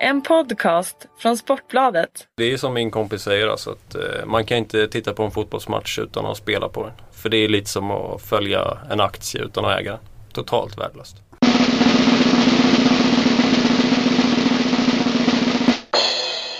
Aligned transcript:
En 0.00 0.22
podcast 0.22 1.06
från 1.18 1.36
Sportbladet. 1.36 2.28
Det 2.36 2.52
är 2.52 2.56
som 2.56 2.74
min 2.74 2.90
kompis 2.90 3.22
säger 3.22 3.48
alltså 3.48 3.70
att 3.70 3.94
eh, 3.94 4.26
man 4.26 4.44
kan 4.44 4.58
inte 4.58 4.88
titta 4.88 5.12
på 5.12 5.22
en 5.22 5.30
fotbollsmatch 5.30 5.98
utan 5.98 6.26
att 6.26 6.36
spela 6.36 6.68
på 6.68 6.82
den. 6.82 6.92
För 7.12 7.28
det 7.28 7.36
är 7.36 7.48
lite 7.48 7.70
som 7.70 7.90
att 7.90 8.22
följa 8.22 8.78
en 8.90 9.00
aktie 9.00 9.42
utan 9.42 9.64
att 9.64 9.80
äga 9.80 9.90
den. 9.90 10.00
Totalt 10.32 10.78
värdelöst. 10.78 11.16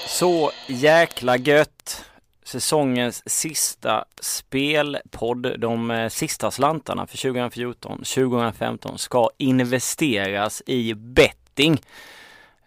Så 0.06 0.50
jäkla 0.66 1.36
gött! 1.36 2.04
Säsongens 2.44 3.28
sista 3.28 4.04
spelpodd. 4.20 5.60
De 5.60 5.90
eh, 5.90 6.08
sista 6.08 6.50
slantarna 6.50 7.06
för 7.06 7.16
2014-2015 7.16 8.96
ska 8.96 9.30
investeras 9.38 10.62
i 10.66 10.94
betting. 10.94 11.78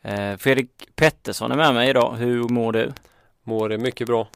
Eh, 0.02 0.38
Fredrik 0.38 0.96
Pettersson 0.96 1.52
är 1.52 1.56
med 1.56 1.74
mig 1.74 1.90
idag. 1.90 2.16
Hur 2.16 2.44
mår 2.44 2.72
du? 2.72 2.94
Mår 3.44 3.78
mycket 3.78 4.08
bra. 4.08 4.28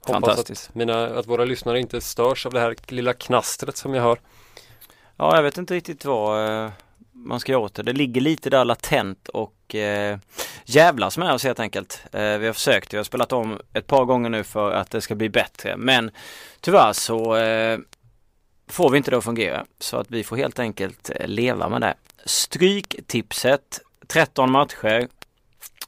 Hoppas 0.00 0.26
Fantastiskt. 0.26 0.68
att, 0.68 0.74
mina, 0.74 1.06
att 1.06 1.26
våra 1.26 1.44
lyssnare 1.44 1.80
inte 1.80 2.00
störs 2.00 2.46
av 2.46 2.52
det 2.52 2.60
här 2.60 2.76
lilla 2.88 3.12
knastret 3.12 3.76
som 3.76 3.94
jag 3.94 4.02
hör. 4.02 4.18
Ja, 5.16 5.36
jag 5.36 5.42
vet 5.42 5.58
inte 5.58 5.74
riktigt 5.74 6.04
vad 6.04 6.64
eh, 6.64 6.70
man 7.12 7.40
ska 7.40 7.52
göra 7.52 7.62
åt 7.62 7.74
det. 7.74 7.82
Det 7.82 7.92
ligger 7.92 8.20
lite 8.20 8.50
där 8.50 8.64
latent 8.64 9.28
och 9.28 9.74
eh, 9.74 10.18
jävlas 10.64 11.18
med 11.18 11.32
oss 11.32 11.44
helt 11.44 11.60
enkelt. 11.60 12.02
Eh, 12.12 12.38
vi 12.38 12.46
har 12.46 12.52
försökt, 12.52 12.92
vi 12.92 12.96
har 12.96 13.04
spelat 13.04 13.32
om 13.32 13.60
ett 13.72 13.86
par 13.86 14.04
gånger 14.04 14.30
nu 14.30 14.44
för 14.44 14.72
att 14.72 14.90
det 14.90 15.00
ska 15.00 15.14
bli 15.14 15.28
bättre. 15.28 15.76
Men 15.76 16.10
tyvärr 16.60 16.92
så 16.92 17.36
eh, 17.36 17.78
får 18.68 18.90
vi 18.90 18.98
inte 18.98 19.10
det 19.10 19.16
att 19.16 19.24
fungera. 19.24 19.66
Så 19.78 19.96
att 19.96 20.10
vi 20.10 20.24
får 20.24 20.36
helt 20.36 20.58
enkelt 20.58 21.10
eh, 21.14 21.26
leva 21.26 21.68
med 21.68 21.80
det. 21.80 21.94
Stryktipset 22.24 23.80
13 24.06 24.50
matcher. 24.50 25.08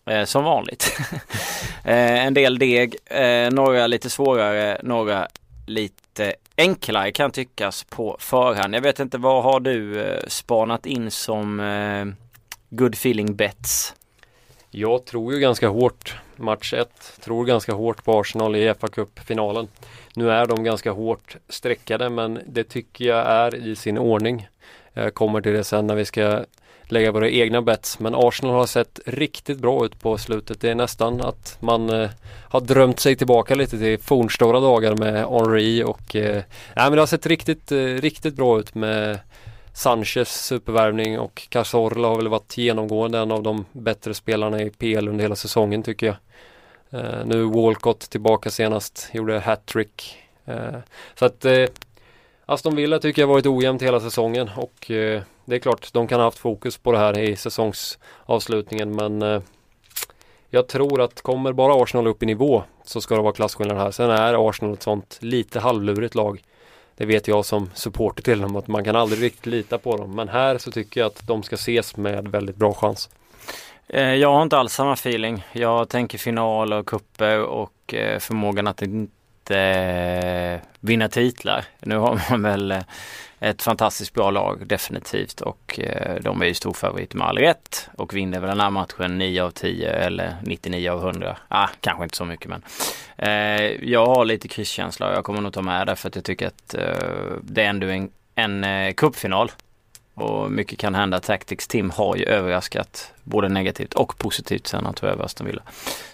Eh, 0.07 0.25
som 0.25 0.45
vanligt. 0.45 0.99
eh, 1.85 2.27
en 2.27 2.35
del 2.35 2.59
deg, 2.59 2.97
eh, 3.05 3.51
några 3.51 3.87
lite 3.87 4.11
svårare, 4.11 4.81
några 4.83 5.29
lite 5.67 6.35
enklare 6.57 7.13
kan 7.13 7.31
tyckas 7.31 7.85
på 7.85 8.17
förhand. 8.21 8.75
Jag 8.75 8.81
vet 8.81 9.01
inte, 9.01 9.19
vad 9.19 9.43
har 9.43 9.61
du 9.61 10.03
eh, 10.03 10.21
spanat 10.27 10.87
in 10.87 11.11
som 11.11 11.61
eh, 11.61 12.07
good 12.71 12.95
feeling 12.95 13.37
bets? 13.37 13.95
Jag 14.71 15.05
tror 15.05 15.35
ju 15.35 15.41
ganska 15.41 15.69
hårt 15.69 16.17
match 16.37 16.73
1. 16.73 16.89
Tror 17.21 17.45
ganska 17.45 17.73
hårt 17.73 18.05
på 18.05 18.21
Arsenal 18.21 18.57
i 18.57 18.75
fa 18.81 18.89
Cup-finalen. 18.89 19.69
Nu 20.15 20.31
är 20.31 20.47
de 20.47 20.65
ganska 20.65 20.91
hårt 20.91 21.37
streckade 21.49 22.11
men 22.11 22.41
det 22.47 22.65
tycker 22.65 23.05
jag 23.05 23.27
är 23.27 23.55
i 23.55 23.77
sin 23.77 23.99
ordning. 23.99 24.49
Jag 24.93 25.15
kommer 25.15 25.41
till 25.41 25.53
det 25.53 25.65
sen 25.65 25.87
när 25.87 25.95
vi 25.95 26.05
ska 26.05 26.45
lägga 26.93 27.13
våra 27.13 27.29
egna 27.29 27.63
bets. 27.63 27.99
Men 27.99 28.15
Arsenal 28.15 28.55
har 28.55 28.67
sett 28.67 29.01
riktigt 29.07 29.59
bra 29.59 29.85
ut 29.85 30.01
på 30.01 30.19
slutet. 30.19 30.61
Det 30.61 30.71
är 30.71 30.75
nästan 30.75 31.21
att 31.21 31.57
man 31.61 31.91
eh, 31.91 32.11
har 32.49 32.61
drömt 32.61 33.01
sig 33.01 33.17
tillbaka 33.17 33.55
lite 33.55 33.79
till 33.79 33.99
fornstora 33.99 34.61
dagar 34.61 34.97
med 34.97 35.27
Henri 35.27 35.83
och 35.85 36.17
eh, 36.17 36.43
nej, 36.77 36.85
men 36.85 36.93
det 36.93 37.01
har 37.01 37.07
sett 37.07 37.27
riktigt, 37.27 37.73
eh, 37.73 37.77
riktigt 37.79 38.37
bra 38.37 38.59
ut 38.59 38.75
med 38.75 39.19
Sanchez 39.73 40.47
supervärvning 40.47 41.19
och 41.19 41.47
Cazorla 41.49 42.09
har 42.09 42.17
väl 42.17 42.29
varit 42.29 42.59
genomgående 42.59 43.19
en 43.19 43.33
av 43.33 43.43
de 43.43 43.65
bättre 43.73 44.15
spelarna 44.15 44.63
i 44.63 44.71
PL 44.71 45.09
under 45.09 45.23
hela 45.23 45.37
säsongen 45.37 45.83
tycker 45.83 46.07
jag. 46.07 46.17
Eh, 46.91 47.27
nu 47.27 47.43
Walcott 47.43 48.01
tillbaka 48.01 48.51
senast, 48.51 49.11
gjorde 49.13 49.39
hattrick. 49.39 50.19
Eh, 50.45 50.79
så 51.15 51.25
att 51.25 51.45
eh, 51.45 51.65
Aston 52.51 52.77
Villa 52.77 52.99
tycker 52.99 53.23
jag 53.23 53.27
varit 53.27 53.47
ojämnt 53.47 53.83
hela 53.83 54.01
säsongen 54.01 54.51
och 54.57 54.91
eh, 54.91 55.23
det 55.45 55.55
är 55.55 55.59
klart 55.59 55.93
de 55.93 56.07
kan 56.07 56.21
ha 56.21 56.27
haft 56.27 56.39
fokus 56.39 56.79
på 56.79 56.93
det 56.93 56.99
här 56.99 57.19
i 57.19 57.37
säsongsavslutningen 57.37 58.97
men 58.97 59.23
eh, 59.23 59.43
jag 60.51 60.69
tror 60.69 61.01
att 61.01 61.21
kommer 61.21 61.53
bara 61.53 61.83
Arsenal 61.83 62.07
upp 62.07 62.23
i 62.23 62.27
nivå 62.27 62.63
så 62.85 63.01
ska 63.01 63.17
det 63.17 63.23
vara 63.23 63.33
klasskillnad 63.33 63.79
här. 63.79 63.91
Sen 63.91 64.11
är 64.11 64.49
Arsenal 64.49 64.75
ett 64.75 64.83
sånt 64.83 65.19
lite 65.21 65.61
halvlurigt 65.61 66.15
lag. 66.15 66.43
Det 66.97 67.07
vet 67.07 67.29
jag 67.29 67.45
som 67.45 67.71
supporter 67.75 68.23
till 68.23 68.41
dem 68.41 68.57
att 68.57 68.69
man 68.69 68.85
kan 68.85 68.97
aldrig 68.97 69.23
riktigt 69.23 69.47
lita 69.47 69.79
på 69.79 69.97
dem. 69.97 70.15
Men 70.15 70.29
här 70.29 70.59
så 70.59 70.71
tycker 70.71 71.01
jag 71.01 71.07
att 71.07 71.27
de 71.27 71.43
ska 71.43 71.55
ses 71.55 71.97
med 71.97 72.29
väldigt 72.29 72.57
bra 72.57 72.75
chans. 72.75 73.11
Eh, 73.89 74.15
jag 74.15 74.33
har 74.33 74.43
inte 74.43 74.59
alls 74.59 74.73
samma 74.73 74.93
feeling. 74.93 75.47
Jag 75.53 75.89
tänker 75.89 76.19
final 76.19 76.73
och 76.73 76.87
kuppe 76.87 77.39
och 77.39 77.95
eh, 77.95 78.19
förmågan 78.19 78.67
att 78.67 78.83
eh, 79.51 80.61
vinna 80.81 81.09
titlar. 81.09 81.65
Nu 81.81 81.97
har 81.97 82.31
man 82.31 82.43
väl 82.43 82.71
eh, 82.71 82.83
ett 83.41 83.63
fantastiskt 83.63 84.15
bra 84.15 84.31
lag 84.31 84.67
definitivt 84.67 85.41
och 85.41 85.81
eh, 85.81 86.23
de 86.23 86.43
är 86.43 86.47
ju 86.47 86.55
storfavorit 86.55 87.15
med 87.15 87.27
all 87.27 87.39
rätt 87.39 87.89
och 87.97 88.17
vinner 88.17 88.41
väl 88.41 88.49
den 88.49 88.61
här 88.61 88.71
matchen 88.71 89.19
9 89.19 89.43
av 89.43 89.51
10 89.51 89.91
eller 89.91 90.37
99 90.43 90.91
av 90.91 91.07
100. 91.09 91.37
Ah, 91.49 91.69
kanske 91.81 92.05
inte 92.05 92.17
så 92.17 92.25
mycket 92.25 92.49
men 92.49 92.63
eh, 93.17 93.91
jag 93.91 94.07
har 94.07 94.25
lite 94.25 94.49
krysskänsla 94.49 95.09
och 95.09 95.15
jag 95.15 95.25
kommer 95.25 95.41
nog 95.41 95.53
ta 95.53 95.63
med 95.63 95.87
det 95.87 95.97
för 95.97 96.09
att 96.09 96.15
jag 96.15 96.25
tycker 96.25 96.47
att 96.47 96.75
eh, 96.75 97.37
det 97.43 97.63
är 97.63 97.69
ändå 97.69 97.87
en, 97.87 98.11
en 98.35 98.65
eh, 98.65 98.93
cupfinal 98.93 99.51
och 100.15 100.51
mycket 100.51 100.79
kan 100.79 100.95
hända. 100.95 101.21
Tactics 101.21 101.69
Team 101.69 101.91
har 101.91 102.17
ju 102.17 102.25
överraskat 102.25 103.13
både 103.25 103.49
negativt 103.49 103.95
och 103.95 104.19
positivt 104.19 104.67
sen 104.67 104.85
han 104.85 104.95
tog 104.95 105.09
över 105.09 105.25
Aston 105.25 105.47
Villa. 105.47 105.63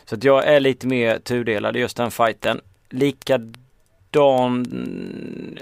Så 0.04 0.14
att 0.14 0.24
jag 0.24 0.46
är 0.46 0.60
lite 0.60 0.86
mer 0.86 1.18
tudelad 1.18 1.76
i 1.76 1.80
just 1.80 1.96
den 1.96 2.10
fighten. 2.10 2.60
Likadan, 2.94 4.66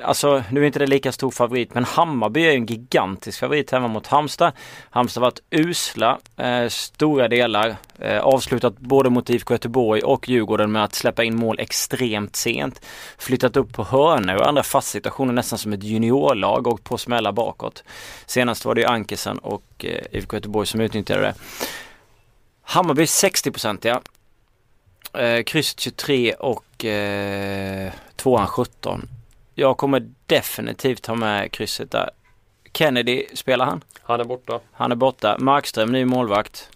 alltså 0.03 0.43
nu 0.51 0.63
är 0.63 0.67
inte 0.67 0.79
det 0.79 0.87
lika 0.87 1.13
stor 1.13 1.31
favorit 1.31 1.75
men 1.75 1.85
Hammarby 1.85 2.43
är 2.43 2.51
en 2.51 2.67
gigantisk 2.67 3.41
favorit 3.41 3.71
hemma 3.71 3.89
mot 3.89 4.07
Halmstad. 4.07 4.53
Halmstad 4.91 5.23
har 5.23 5.31
varit 5.31 5.41
usla 5.51 6.19
eh, 6.37 6.69
stora 6.69 7.29
delar. 7.29 7.77
Eh, 7.99 8.19
avslutat 8.19 8.79
både 8.79 9.11
mot 9.11 9.31
IFK 9.31 9.55
Göteborg 9.55 10.03
och 10.03 10.29
Djurgården 10.29 10.73
med 10.73 10.85
att 10.85 10.95
släppa 10.95 11.25
in 11.25 11.37
mål 11.37 11.59
extremt 11.59 12.37
sent. 12.37 12.81
Flyttat 13.19 13.57
upp 13.57 13.73
på 13.73 13.85
hörnor 13.85 14.35
och 14.35 14.49
andra 14.49 14.63
fast 14.63 14.89
situationer 14.89 15.33
nästan 15.33 15.59
som 15.59 15.73
ett 15.73 15.83
juniorlag 15.83 16.67
och 16.67 16.85
på 16.85 16.99
smällar 16.99 17.33
bakåt. 17.33 17.85
Senast 18.27 18.65
var 18.65 18.75
det 18.75 18.81
ju 18.81 18.87
Ankesen 18.87 19.39
och 19.39 19.85
eh, 19.85 20.19
IFK 20.19 20.37
Göteborg 20.37 20.67
som 20.67 20.81
utnyttjade 20.81 21.23
det. 21.23 21.35
Hammarby 22.63 23.05
60-procentiga. 23.05 24.01
Eh, 25.19 25.43
kryss 25.43 25.75
23 25.81 26.33
och 26.35 26.85
eh, 26.85 27.93
tvåan 28.17 28.47
17. 28.47 29.09
Jag 29.55 29.77
kommer 29.77 30.09
definitivt 30.27 31.07
ha 31.07 31.15
med 31.15 31.53
krysset 31.53 31.91
där. 31.91 32.11
Kennedy, 32.75 33.25
spelar 33.35 33.65
han? 33.67 33.85
Han 34.03 34.21
är 34.21 34.25
borta. 34.25 34.61
Han 34.73 34.93
är 34.93 34.97
borta. 34.97 35.37
Markström, 35.39 35.93
ny 35.93 36.05
målvakt. 36.05 36.69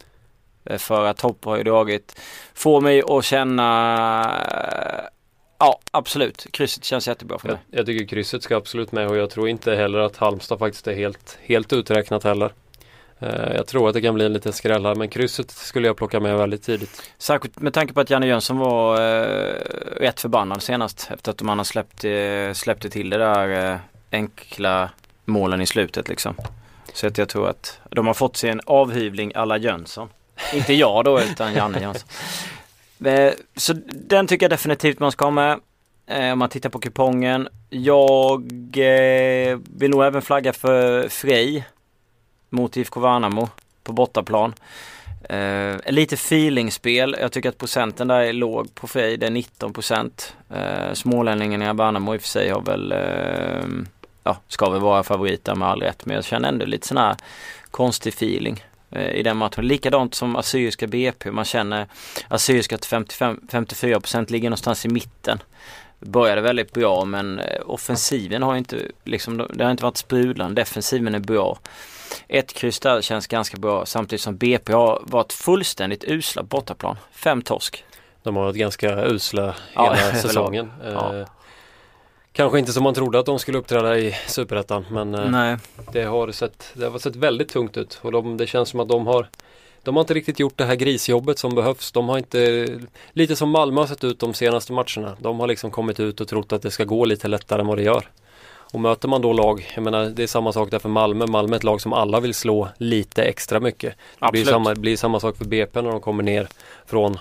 Eh, 0.65 0.79
För 0.79 1.05
att 1.07 1.21
Hopp 1.21 1.45
har 1.45 1.57
ju 1.57 1.63
dragit. 1.63 2.21
Får 2.55 2.81
mig 2.81 3.03
att 3.09 3.25
känna 3.25 4.43
eh, 5.03 5.09
Ja, 5.59 5.79
absolut. 5.91 6.47
Krysset 6.53 6.85
känns 6.85 7.09
jättebra 7.09 7.39
för 7.39 7.49
Jag, 7.49 7.55
mig. 7.55 7.63
jag 7.71 7.87
tycker 7.87 8.07
krysset 8.07 8.43
ska 8.43 8.57
absolut 8.57 8.93
med 8.93 9.09
och 9.09 9.17
jag 9.17 9.31
tror 9.31 9.49
inte 9.49 9.75
heller 9.75 9.99
att 9.99 10.17
Halmstad 10.17 10.59
faktiskt 10.59 10.87
är 10.87 10.95
helt, 10.95 11.39
helt 11.43 11.73
uträknat 11.73 12.25
heller. 12.25 12.53
Eh, 13.21 13.55
jag 13.55 13.67
tror 13.67 13.89
att 13.89 13.95
det 13.95 14.01
kan 14.01 14.15
bli 14.15 14.25
en 14.27 14.33
liten 14.33 14.53
skräll 14.53 14.87
här 14.87 14.95
men 14.95 15.09
krysset 15.09 15.51
skulle 15.51 15.87
jag 15.87 15.97
plocka 15.97 16.21
med 16.21 16.37
väldigt 16.39 16.63
tidigt. 16.63 17.03
Särskilt 17.19 17.61
med 17.61 17.75
tanke 17.75 17.95
på 17.95 18.01
att 18.01 18.11
Janne 18.11 18.27
Jönsson 18.27 18.59
var 18.59 18.95
eh, 19.01 19.55
rätt 19.97 20.21
förbannad 20.21 20.63
senast 20.63 21.09
efter 21.15 21.31
att 21.31 21.43
man 21.43 21.59
har 21.59 21.65
släppt, 21.65 22.05
eh, 22.05 22.53
släppte 22.55 22.91
till 22.91 23.11
det 23.11 23.19
där 23.19 23.73
eh, 23.73 23.79
enkla 24.13 24.91
målen 25.25 25.61
i 25.61 25.67
slutet 25.67 26.09
liksom. 26.09 26.35
Så 26.93 27.07
att 27.07 27.19
jag 27.19 27.29
tror 27.29 27.49
att 27.49 27.81
de 27.91 28.07
har 28.07 28.15
fått 28.15 28.37
sig 28.37 28.51
en 28.51 28.61
avhyvling 28.67 29.33
alla 29.35 29.57
Jönsson. 29.59 30.09
Inte 30.55 30.75
jag 30.75 31.05
då 31.05 31.21
utan 31.21 31.55
Janne 31.55 31.81
Jönsson. 31.81 32.09
Eh, 33.05 33.33
Så 33.57 33.73
den 33.93 34.27
tycker 34.27 34.45
jag 34.45 34.51
definitivt 34.51 34.99
man 34.99 35.13
ska 35.13 35.25
ha 35.25 35.31
med. 35.31 35.61
Eh, 36.07 36.33
Om 36.33 36.39
man 36.39 36.49
tittar 36.49 36.71
på 36.71 36.79
kupongen. 36.79 37.49
Jag 37.71 38.43
vill 39.79 39.91
nog 39.91 40.05
även 40.05 40.23
flagga 40.23 40.53
för 40.53 41.09
Frej 41.09 41.65
mot 42.51 42.77
IFK 42.77 43.01
Värnamo 43.01 43.49
på 43.83 43.93
bortaplan. 43.93 44.55
Eh, 45.29 45.93
lite 45.93 46.15
feelingspel. 46.15 47.17
Jag 47.21 47.33
tycker 47.33 47.49
att 47.49 47.59
procenten 47.59 48.09
där 48.09 48.21
är 48.21 48.33
låg 48.33 48.75
på 48.75 48.87
Frej. 48.87 49.17
Det 49.17 49.27
är 49.27 49.31
19 49.31 49.73
procent. 49.73 50.37
Eh, 50.51 50.93
Smålänningarna 50.93 51.71
i 51.71 51.75
Värnamo 51.75 52.15
i 52.15 52.19
och 52.19 52.23
för 52.23 52.29
sig 52.29 52.51
har 52.51 52.61
väl, 52.61 52.93
eh, 52.93 53.65
ja, 54.25 54.37
ska 54.49 54.71
väl 54.71 54.81
vara 54.81 55.03
favoriter 55.03 55.55
med 55.55 55.69
all 55.69 55.83
rätt. 55.83 56.07
Men 56.07 56.15
jag 56.15 56.25
känner 56.25 56.49
ändå 56.49 56.67
lite 56.67 56.87
sån 56.87 56.97
här 56.97 57.17
konstig 57.71 58.13
feeling 58.13 58.65
eh, 58.91 59.11
i 59.11 59.23
den 59.23 59.37
matchen. 59.37 59.67
Likadant 59.67 60.15
som 60.15 60.37
Assyriska 60.37 60.87
BP. 60.87 61.31
Man 61.31 61.45
känner 61.45 61.87
Assyriska 62.29 62.79
till 62.79 62.89
55, 62.89 63.41
54 63.51 64.01
procent 64.01 64.31
ligger 64.31 64.51
någonstans 64.51 64.85
i 64.85 64.89
mitten. 64.89 65.39
Började 66.01 66.41
väldigt 66.41 66.73
bra 66.73 67.05
men 67.05 67.39
eh, 67.39 67.61
offensiven 67.67 68.43
har 68.43 68.57
inte, 68.57 68.83
liksom, 69.05 69.47
det 69.55 69.65
har 69.65 69.71
inte 69.71 69.83
varit 69.83 69.97
sprudlande. 69.97 70.61
Defensiven 70.61 71.15
är 71.15 71.19
bra. 71.19 71.59
Ett 72.29 72.53
kryss 72.53 72.81
där 72.81 73.01
känns 73.03 73.27
ganska 73.27 73.57
bra 73.57 73.87
samtidigt 73.87 74.21
som 74.23 74.37
BP 74.37 74.73
har 74.73 75.03
varit 75.07 75.33
fullständigt 75.33 76.05
usla 76.05 76.43
bortaplan. 76.43 76.97
Fem 77.13 77.43
torsk. 77.43 77.85
De 78.23 78.37
har 78.37 78.45
varit 78.45 78.57
ganska 78.57 79.05
usla 79.07 79.55
Ja, 79.75 79.83
hela 79.83 79.95
överlag. 80.07 80.23
säsongen. 80.23 80.73
Ja. 80.85 81.17
Eh, 81.17 81.27
Kanske 82.33 82.59
inte 82.59 82.73
som 82.73 82.83
man 82.83 82.95
trodde 82.95 83.19
att 83.19 83.27
de 83.27 83.39
skulle 83.39 83.59
uppträda 83.59 83.99
i 83.99 84.15
Superettan 84.27 84.87
men 84.91 85.15
eh, 85.35 85.57
det, 85.93 86.03
har 86.03 86.33
sett, 86.33 86.71
det 86.75 86.87
har 86.89 86.99
sett 86.99 87.17
väldigt 87.17 87.49
tungt 87.49 87.77
ut 87.77 87.99
och 88.03 88.13
de, 88.13 88.37
det 88.37 88.47
känns 88.47 88.69
som 88.69 88.81
att 88.81 88.89
de 88.89 89.07
har 89.07 89.29
de 89.83 89.97
har 89.97 90.01
inte 90.01 90.15
riktigt 90.15 90.41
gjort 90.41 90.57
det 90.57 90.65
här 90.65 90.75
grisjobbet 90.75 91.39
som 91.39 91.55
behövs. 91.55 91.93
De 91.93 92.09
har 92.09 92.19
inte, 92.19 92.67
lite 93.13 93.37
som 93.37 93.51
Malmö 93.51 93.81
har 93.81 93.87
sett 93.87 94.05
ut 94.05 94.19
de 94.21 94.35
senaste 94.35 94.73
matcherna. 94.73 95.17
De 95.21 95.41
har 95.41 95.47
liksom 95.47 95.71
kommit 95.71 96.01
ut 96.01 96.21
och 96.21 96.29
trott 96.29 96.53
att 96.53 96.63
det 96.63 96.71
ska 96.71 96.85
gå 96.85 97.05
lite 97.05 97.29
lättare 97.29 97.61
än 97.61 97.67
vad 97.67 97.79
det 97.79 97.83
gör. 97.83 98.09
Och 98.73 98.81
möter 98.81 99.09
man 99.09 99.23
då 99.23 99.33
lag, 99.33 99.73
jag 99.75 99.85
menar 99.85 100.07
det 100.07 100.23
är 100.23 100.27
samma 100.27 100.53
sak 100.53 100.71
där 100.71 100.79
för 100.79 100.89
Malmö. 100.89 101.27
Malmö 101.27 101.55
är 101.55 101.57
ett 101.57 101.65
lag 101.65 101.81
som 101.81 101.93
alla 101.93 102.21
vill 102.21 102.35
slå 102.35 102.69
lite 102.79 103.23
extra 103.23 103.61
mycket. 103.61 103.95
Det 104.21 104.33
blir 104.33 104.45
samma, 104.45 104.75
blir 104.75 104.97
samma 104.97 105.21
sak 105.21 105.37
för 105.37 105.45
BP 105.45 105.83
när 105.83 105.91
de 105.91 106.01
kommer 106.01 106.23
ner 106.23 106.49
från 106.87 107.19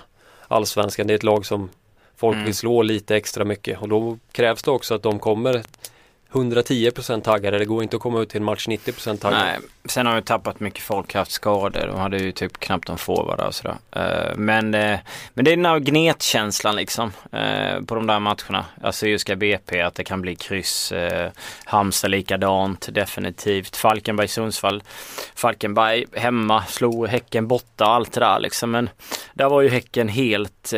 Allsvenskan. 0.48 1.06
Det 1.06 1.12
är 1.12 1.16
ett 1.16 1.22
lag 1.22 1.46
som 1.46 1.68
folk 2.16 2.34
mm. 2.34 2.44
vill 2.44 2.54
slå 2.54 2.82
lite 2.82 3.16
extra 3.16 3.44
mycket 3.44 3.82
och 3.82 3.88
då 3.88 4.18
krävs 4.32 4.62
det 4.62 4.70
också 4.70 4.94
att 4.94 5.02
de 5.02 5.18
kommer 5.18 5.62
110% 6.32 7.22
taggade. 7.22 7.58
Det 7.58 7.64
går 7.64 7.82
inte 7.82 7.96
att 7.96 8.02
komma 8.02 8.20
ut 8.20 8.28
till 8.28 8.40
en 8.40 8.44
match 8.44 8.68
90% 8.68 9.16
taggade. 9.16 9.44
Nej, 9.44 9.58
sen 9.84 10.06
har 10.06 10.14
vi 10.14 10.22
tappat 10.22 10.60
mycket 10.60 10.82
folk, 10.82 11.14
haft 11.14 11.30
skador. 11.30 11.86
De 11.86 11.98
hade 11.98 12.18
ju 12.18 12.32
typ 12.32 12.60
knappt 12.60 12.88
en 12.88 12.98
forward 12.98 13.40
och 13.40 13.54
sådär. 13.54 13.76
Eh, 13.96 14.36
men, 14.36 14.74
eh, 14.74 14.98
men 15.34 15.44
det 15.44 15.52
är 15.52 15.56
den 15.56 15.66
här 15.66 15.78
gnetkänslan 15.78 16.76
liksom 16.76 17.12
eh, 17.32 17.80
på 17.86 17.94
de 17.94 18.06
där 18.06 18.20
matcherna. 18.20 18.64
Alltså 18.82 19.06
just 19.06 19.36
BP, 19.36 19.80
att 19.80 19.94
det 19.94 20.04
kan 20.04 20.22
bli 20.22 20.36
kryss. 20.36 20.92
Halmstad 21.64 22.10
likadant, 22.10 22.88
definitivt. 22.92 23.76
Falkenberg, 23.76 24.28
Sundsvall. 24.28 24.82
Falkenberg 25.34 26.04
hemma, 26.12 26.64
slog 26.64 27.08
Häcken 27.08 27.48
borta, 27.48 27.84
allt 27.84 28.12
det 28.12 28.20
där 28.20 28.40
liksom. 28.40 28.70
Men 28.70 28.90
där 29.34 29.48
var 29.48 29.62
ju 29.62 29.68
Häcken 29.68 30.08
helt, 30.08 30.72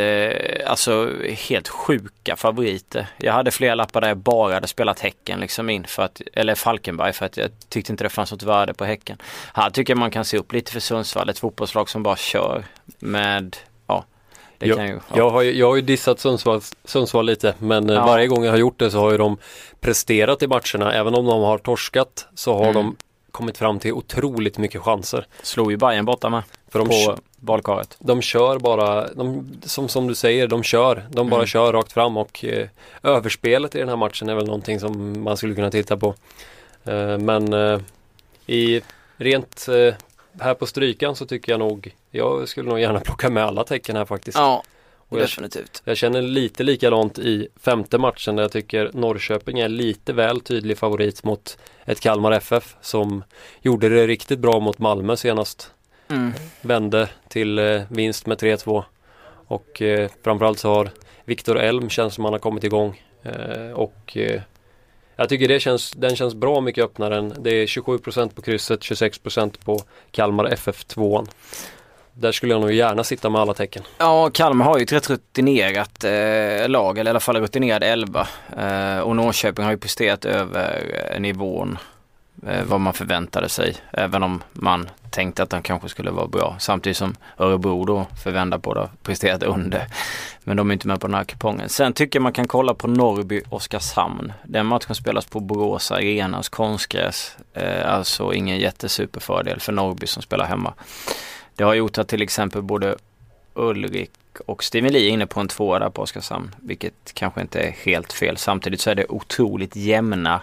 alltså 0.67 1.11
helt 1.49 1.69
sjuka 1.69 2.37
favoriter. 2.37 3.06
Jag 3.19 3.33
hade 3.33 3.50
flera 3.50 3.75
lappar 3.75 4.00
där 4.00 4.09
jag 4.09 4.17
bara 4.17 4.55
hade 4.55 4.67
spelat 4.67 5.00
Häcken 5.00 5.41
liksom 5.41 5.48
in 5.71 5.85
för 5.85 6.03
att, 6.03 6.21
eller 6.33 6.55
Falkenberg 6.55 7.12
för 7.12 7.27
att 7.27 7.37
jag 7.37 7.50
tyckte 7.69 7.93
inte 7.93 8.05
det 8.05 8.11
fanns 8.11 8.33
något 8.33 8.43
värde 8.43 8.75
på 8.75 8.85
Häcken. 8.85 9.19
Här 9.55 9.71
tycker 9.71 9.93
jag 9.93 9.99
man 9.99 10.11
kan 10.11 10.25
se 10.25 10.39
upp 10.39 10.53
lite 10.53 10.73
för 10.73 10.81
Sundsvall, 10.81 11.29
ett 11.29 11.39
fotbollslag 11.39 11.89
som 11.89 12.03
bara 12.03 12.17
kör 12.17 12.65
med 12.99 13.56
ja, 13.87 14.05
jag, 14.59 14.89
ju, 14.89 14.95
ja. 14.95 15.17
jag, 15.17 15.31
har 15.31 15.43
ju, 15.43 15.53
jag 15.59 15.69
har 15.69 15.77
ju 15.77 15.83
dissat 15.83 16.21
Sundsvall, 16.21 16.61
Sundsvall 16.85 17.27
lite 17.27 17.55
men 17.59 17.91
eh, 17.91 17.97
ja. 17.97 18.06
varje 18.06 18.27
gång 18.27 18.45
jag 18.45 18.53
har 18.53 18.59
gjort 18.59 18.79
det 18.79 18.91
så 18.91 18.99
har 18.99 19.11
ju 19.11 19.19
de 19.19 19.37
presterat 19.81 20.43
i 20.43 20.47
matcherna. 20.47 20.93
Även 20.93 21.15
om 21.15 21.27
de 21.27 21.43
har 21.43 21.59
torskat 21.59 22.27
så 22.35 22.55
har 22.55 22.62
mm. 22.62 22.75
de 22.75 22.97
kommit 23.33 23.59
fram 23.59 23.79
till 23.79 23.93
otroligt 23.93 24.59
mycket 24.59 24.83
chanser. 24.83 25.27
Slog 25.43 25.71
ju 25.71 25.77
Bayern 25.77 26.05
borta 26.05 26.29
med. 26.29 26.43
För 26.69 26.79
de 26.79 26.88
på 26.88 27.19
valkaret. 27.41 27.97
De 27.99 28.23
kör 28.23 28.59
bara, 28.59 29.09
de, 29.15 29.53
som, 29.62 29.88
som 29.88 30.06
du 30.06 30.15
säger, 30.15 30.47
de 30.47 30.62
kör. 30.62 31.06
De 31.11 31.29
bara 31.29 31.41
mm. 31.41 31.47
kör 31.47 31.73
rakt 31.73 31.93
fram 31.93 32.17
och 32.17 32.44
eh, 32.44 32.69
överspelet 33.03 33.75
i 33.75 33.79
den 33.79 33.88
här 33.88 33.97
matchen 33.97 34.29
är 34.29 34.35
väl 34.35 34.47
någonting 34.47 34.81
som 34.81 35.23
man 35.23 35.37
skulle 35.37 35.55
kunna 35.55 35.70
titta 35.70 35.97
på. 35.97 36.15
Eh, 36.85 37.19
men 37.19 37.53
eh, 37.53 37.81
i 38.47 38.82
rent 39.17 39.69
eh, 39.69 39.94
här 40.41 40.55
på 40.55 40.67
strykan 40.67 41.17
så 41.17 41.26
tycker 41.26 41.53
jag 41.53 41.59
nog, 41.59 41.94
jag 42.11 42.49
skulle 42.49 42.69
nog 42.71 42.81
gärna 42.81 43.00
plocka 43.05 43.31
med 43.31 43.44
alla 43.44 43.64
tecken 43.64 43.97
här 43.97 44.05
faktiskt. 44.05 44.38
Ja, 44.38 44.62
och 45.09 45.19
definitivt. 45.19 45.82
Jag, 45.85 45.91
jag 45.91 45.97
känner 45.97 46.23
lite 46.23 46.62
likadant 46.62 47.19
i 47.19 47.49
femte 47.61 47.99
matchen 47.99 48.37
där 48.37 48.43
jag 48.43 48.53
tycker 48.53 48.91
Norrköping 48.94 49.59
är 49.59 49.69
lite 49.69 50.12
väl 50.12 50.41
tydlig 50.41 50.79
favorit 50.79 51.25
mot 51.25 51.59
ett 51.85 52.00
Kalmar 52.00 52.32
FF 52.32 52.76
som 52.81 53.25
gjorde 53.62 53.88
det 53.88 54.06
riktigt 54.06 54.38
bra 54.38 54.61
mot 54.61 54.79
Malmö 54.79 55.17
senast. 55.17 55.73
Mm. 56.10 56.32
Vände 56.60 57.08
till 57.28 57.58
eh, 57.58 57.82
vinst 57.88 58.26
med 58.26 58.38
3-2 58.38 58.84
och 59.46 59.82
eh, 59.82 60.10
framförallt 60.25 60.58
så 60.58 60.75
har 60.75 60.90
Viktor 61.25 61.58
Elm 61.58 61.90
känns 61.90 62.14
som 62.14 62.25
han 62.25 62.32
har 62.32 62.40
kommit 62.40 62.64
igång 62.64 63.02
eh, 63.22 63.72
och 63.72 64.16
eh, 64.16 64.40
jag 65.16 65.28
tycker 65.28 65.49
det 65.49 65.60
känns, 65.60 65.90
den 65.90 66.16
känns 66.16 66.34
bra 66.34 66.60
mycket 66.60 66.84
öppnare 66.84 67.19
än 67.19 67.34
det 67.38 67.50
är 67.50 67.66
27% 67.66 68.34
på 68.34 68.43
krysset, 68.43 68.81
26% 68.81 69.64
på 69.64 69.81
Kalmar 70.10 70.44
FF 70.44 70.84
2 70.84 71.26
där 72.20 72.32
skulle 72.32 72.54
jag 72.54 72.61
nog 72.61 72.72
gärna 72.72 73.04
sitta 73.04 73.31
med 73.31 73.40
alla 73.40 73.54
tecken. 73.54 73.82
Ja, 73.99 74.31
Kalmar 74.31 74.64
har 74.64 74.78
ju 74.78 74.82
ett 74.82 74.93
rätt 74.93 75.11
rutinerat 75.11 76.04
eh, 76.04 76.69
lag, 76.69 76.99
eller 76.99 77.08
i 77.08 77.11
alla 77.11 77.20
fall 77.20 77.37
rutinerad 77.37 77.82
elva. 77.82 78.28
Eh, 78.58 78.99
och 78.99 79.16
Norrköping 79.16 79.64
har 79.64 79.72
ju 79.72 79.78
presterat 79.78 80.25
över 80.25 80.82
eh, 81.12 81.20
nivån 81.20 81.72
eh, 81.72 81.78
Eh, 82.46 82.64
vad 82.64 82.81
man 82.81 82.94
förväntade 82.94 83.49
sig. 83.49 83.76
Även 83.93 84.23
om 84.23 84.43
man 84.52 84.88
tänkte 85.11 85.43
att 85.43 85.50
de 85.50 85.62
kanske 85.62 85.88
skulle 85.88 86.11
vara 86.11 86.26
bra. 86.26 86.56
Samtidigt 86.61 86.96
som 86.96 87.17
Örebro 87.38 87.85
då 87.85 88.06
förvända 88.25 88.58
på 88.58 88.75
det 88.75 88.88
presterat 89.02 89.43
under. 89.43 89.87
Men 90.44 90.56
de 90.56 90.70
är 90.70 90.73
inte 90.73 90.88
med 90.88 91.00
på 91.00 91.06
den 91.06 91.14
här 91.14 91.25
kupongen. 91.25 91.69
Sen 91.69 91.93
tycker 91.93 92.19
jag 92.19 92.23
man 92.23 92.32
kan 92.32 92.49
kolla 92.49 92.75
på 92.75 92.88
Norrby-Oskarshamn. 92.88 94.32
Den 94.44 94.67
matchen 94.67 94.94
spelas 94.94 95.26
på 95.26 95.40
Borås 95.40 95.93
Arenas 95.93 96.49
konstgräs. 96.49 97.37
Eh, 97.55 97.94
alltså 97.94 98.35
ingen 98.35 98.58
jättesuperfördel 98.58 99.61
för 99.61 99.73
Norrby 99.73 100.06
som 100.06 100.23
spelar 100.23 100.44
hemma. 100.46 100.75
Det 101.55 101.64
har 101.64 101.75
gjort 101.75 101.99
att 101.99 102.08
till 102.08 102.23
exempel 102.23 102.62
både 102.62 102.96
Ulrik 103.55 104.11
och 104.46 104.64
Steven 104.64 104.93
Lee 104.93 105.08
är 105.08 105.11
inne 105.11 105.26
på 105.26 105.40
en 105.40 105.49
tvåa 105.49 105.79
där 105.79 105.90
på 105.90 106.02
Oskarshamn. 106.02 106.55
Vilket 106.62 106.94
kanske 107.14 107.40
inte 107.40 107.61
är 107.61 107.70
helt 107.70 108.12
fel. 108.12 108.37
Samtidigt 108.37 108.81
så 108.81 108.90
är 108.90 108.94
det 108.94 109.06
otroligt 109.08 109.76
jämna 109.76 110.40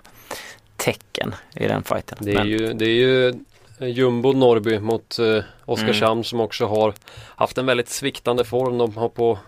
tecken 0.86 1.36
i 1.56 1.68
den 1.68 1.84
fighten. 1.84 2.18
Det 2.22 2.32
är, 2.32 2.36
Men... 2.36 2.48
ju, 2.48 2.74
det 2.74 2.86
är 2.86 2.90
ju 2.90 3.34
Jumbo 3.80 4.34
Norrby 4.34 4.80
mot 4.80 5.20
eh, 5.20 5.44
Oskarshamn 5.66 6.12
mm. 6.12 6.24
som 6.24 6.40
också 6.40 6.66
har 6.66 6.94
haft 7.36 7.58
en 7.58 7.66
väldigt 7.66 7.90
sviktande 7.90 8.44
form. 8.44 8.78
De 8.78 8.98
har 8.98 9.10
på 9.10 9.40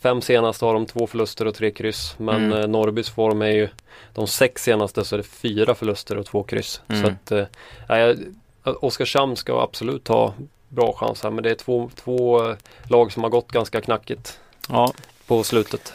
fem 0.00 0.22
senaste 0.22 0.64
har 0.64 0.74
de 0.74 0.86
två 0.86 1.06
förluster 1.06 1.46
och 1.46 1.54
tre 1.54 1.70
kryss. 1.70 2.14
Men 2.18 2.44
mm. 2.44 2.58
eh, 2.58 2.68
Norrbys 2.68 3.10
form 3.10 3.42
är 3.42 3.50
ju 3.50 3.68
de 4.14 4.26
sex 4.26 4.62
senaste 4.62 5.04
så 5.04 5.14
är 5.14 5.18
det 5.18 5.22
fyra 5.22 5.74
förluster 5.74 6.18
och 6.18 6.26
två 6.26 6.42
kryss. 6.42 6.80
Mm. 6.88 7.02
Så 7.02 7.10
att 7.10 7.48
eh, 7.88 8.16
Oskarshamn 8.62 9.36
ska 9.36 9.62
absolut 9.62 10.08
ha 10.08 10.34
bra 10.68 10.92
chans 10.92 11.22
här 11.22 11.30
men 11.30 11.44
det 11.44 11.50
är 11.50 11.54
två, 11.54 11.90
två 11.94 12.50
eh, 12.50 12.56
lag 12.88 13.12
som 13.12 13.22
har 13.22 13.30
gått 13.30 13.52
ganska 13.52 13.80
knackigt 13.80 14.40
ja. 14.68 14.92
på 15.26 15.44
slutet. 15.44 15.92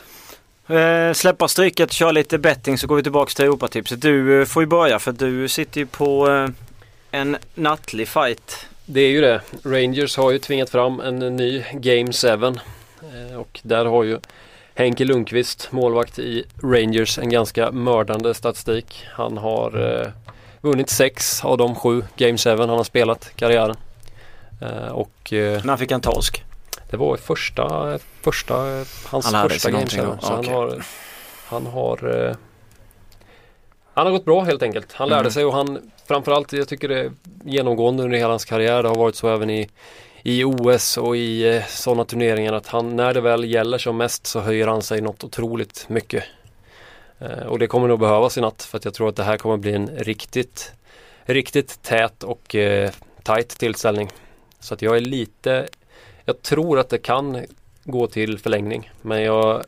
Eh, 0.71 1.13
släppa 1.13 1.47
stryket, 1.47 1.91
köra 1.91 2.11
lite 2.11 2.37
betting 2.37 2.77
så 2.77 2.87
går 2.87 2.95
vi 2.95 3.03
tillbaka 3.03 3.31
till 3.35 3.45
Europatipset. 3.45 4.01
Du 4.01 4.41
eh, 4.41 4.45
får 4.45 4.63
ju 4.63 4.67
börja 4.67 4.99
för 4.99 5.11
du 5.11 5.47
sitter 5.47 5.79
ju 5.79 5.85
på 5.85 6.29
eh, 6.29 6.49
en 7.11 7.37
nattlig 7.55 8.07
fight. 8.07 8.67
Det 8.85 9.01
är 9.01 9.09
ju 9.09 9.21
det. 9.21 9.41
Rangers 9.63 10.17
har 10.17 10.31
ju 10.31 10.39
tvingat 10.39 10.69
fram 10.69 10.99
en 10.99 11.19
ny 11.19 11.63
Game 11.73 12.11
7 12.13 12.27
eh, 12.27 13.39
och 13.39 13.59
där 13.63 13.85
har 13.85 14.03
ju 14.03 14.19
Henke 14.75 15.05
Lundqvist, 15.05 15.67
målvakt 15.71 16.19
i 16.19 16.43
Rangers, 16.63 17.17
en 17.19 17.29
ganska 17.29 17.71
mördande 17.71 18.33
statistik. 18.33 19.05
Han 19.11 19.37
har 19.37 19.99
eh, 20.01 20.07
vunnit 20.61 20.89
sex 20.89 21.45
av 21.45 21.57
de 21.57 21.75
sju 21.75 22.03
Game 22.17 22.37
7 22.37 22.49
han 22.49 22.69
har 22.69 22.83
spelat 22.83 23.31
karriären. 23.35 23.75
Eh, 24.61 24.91
och, 24.91 25.11
När 25.63 25.77
fick 25.77 25.91
han 25.91 26.01
torsk? 26.01 26.43
Det 26.91 26.97
var 26.97 27.17
första, 27.17 27.99
första 28.21 28.85
hans 29.05 29.33
han 29.33 29.49
första 29.49 29.71
game 29.71 29.87
så 29.87 30.13
okay. 30.13 30.15
han 30.21 30.45
har, 30.45 30.83
han 31.45 31.65
har 31.65 32.27
eh, 32.27 32.35
han 33.93 34.05
har 34.05 34.13
gått 34.13 34.25
bra 34.25 34.41
helt 34.41 34.63
enkelt. 34.63 34.93
Han 34.93 35.09
lärde 35.09 35.19
mm. 35.19 35.31
sig 35.31 35.45
och 35.45 35.53
han 35.53 35.91
framförallt, 36.07 36.53
jag 36.53 36.67
tycker 36.67 36.87
det 36.87 36.99
är 36.99 37.11
genomgående 37.45 38.03
under 38.03 38.17
hela 38.17 38.29
hans 38.29 38.45
karriär, 38.45 38.83
det 38.83 38.89
har 38.89 38.95
varit 38.95 39.15
så 39.15 39.27
även 39.27 39.49
i, 39.49 39.69
i 40.23 40.43
OS 40.43 40.97
och 40.97 41.17
i 41.17 41.61
sådana 41.67 42.05
turneringar 42.05 42.53
att 42.53 42.67
han, 42.67 42.95
när 42.95 43.13
det 43.13 43.21
väl 43.21 43.43
gäller 43.43 43.77
som 43.77 43.97
mest 43.97 44.27
så 44.27 44.39
höjer 44.39 44.67
han 44.67 44.81
sig 44.81 45.01
något 45.01 45.23
otroligt 45.23 45.85
mycket. 45.89 46.23
och 47.47 47.59
det 47.59 47.67
kommer 47.67 47.87
nog 47.87 47.99
behövas 47.99 48.37
i 48.37 48.41
natt 48.41 48.63
för 48.63 48.77
att 48.77 48.85
jag 48.85 48.93
tror 48.93 49.09
att 49.09 49.15
det 49.15 49.23
här 49.23 49.37
kommer 49.37 49.57
bli 49.57 49.73
en 49.73 49.87
riktigt, 49.87 50.71
riktigt 51.23 51.83
tät 51.83 52.23
och 52.23 52.55
eh, 52.55 52.91
tajt 53.23 53.49
tillställning. 53.49 54.09
Så 54.59 54.73
att 54.73 54.81
jag 54.81 54.97
är 54.97 55.01
lite 55.01 55.67
Jag 56.25 56.41
tror 56.41 56.79
att 56.79 56.89
det 56.89 56.97
kan 56.97 57.45
gå 57.83 58.07
till 58.07 58.39
förlängning 58.39 58.91
men 59.01 59.21
jag 59.21 59.63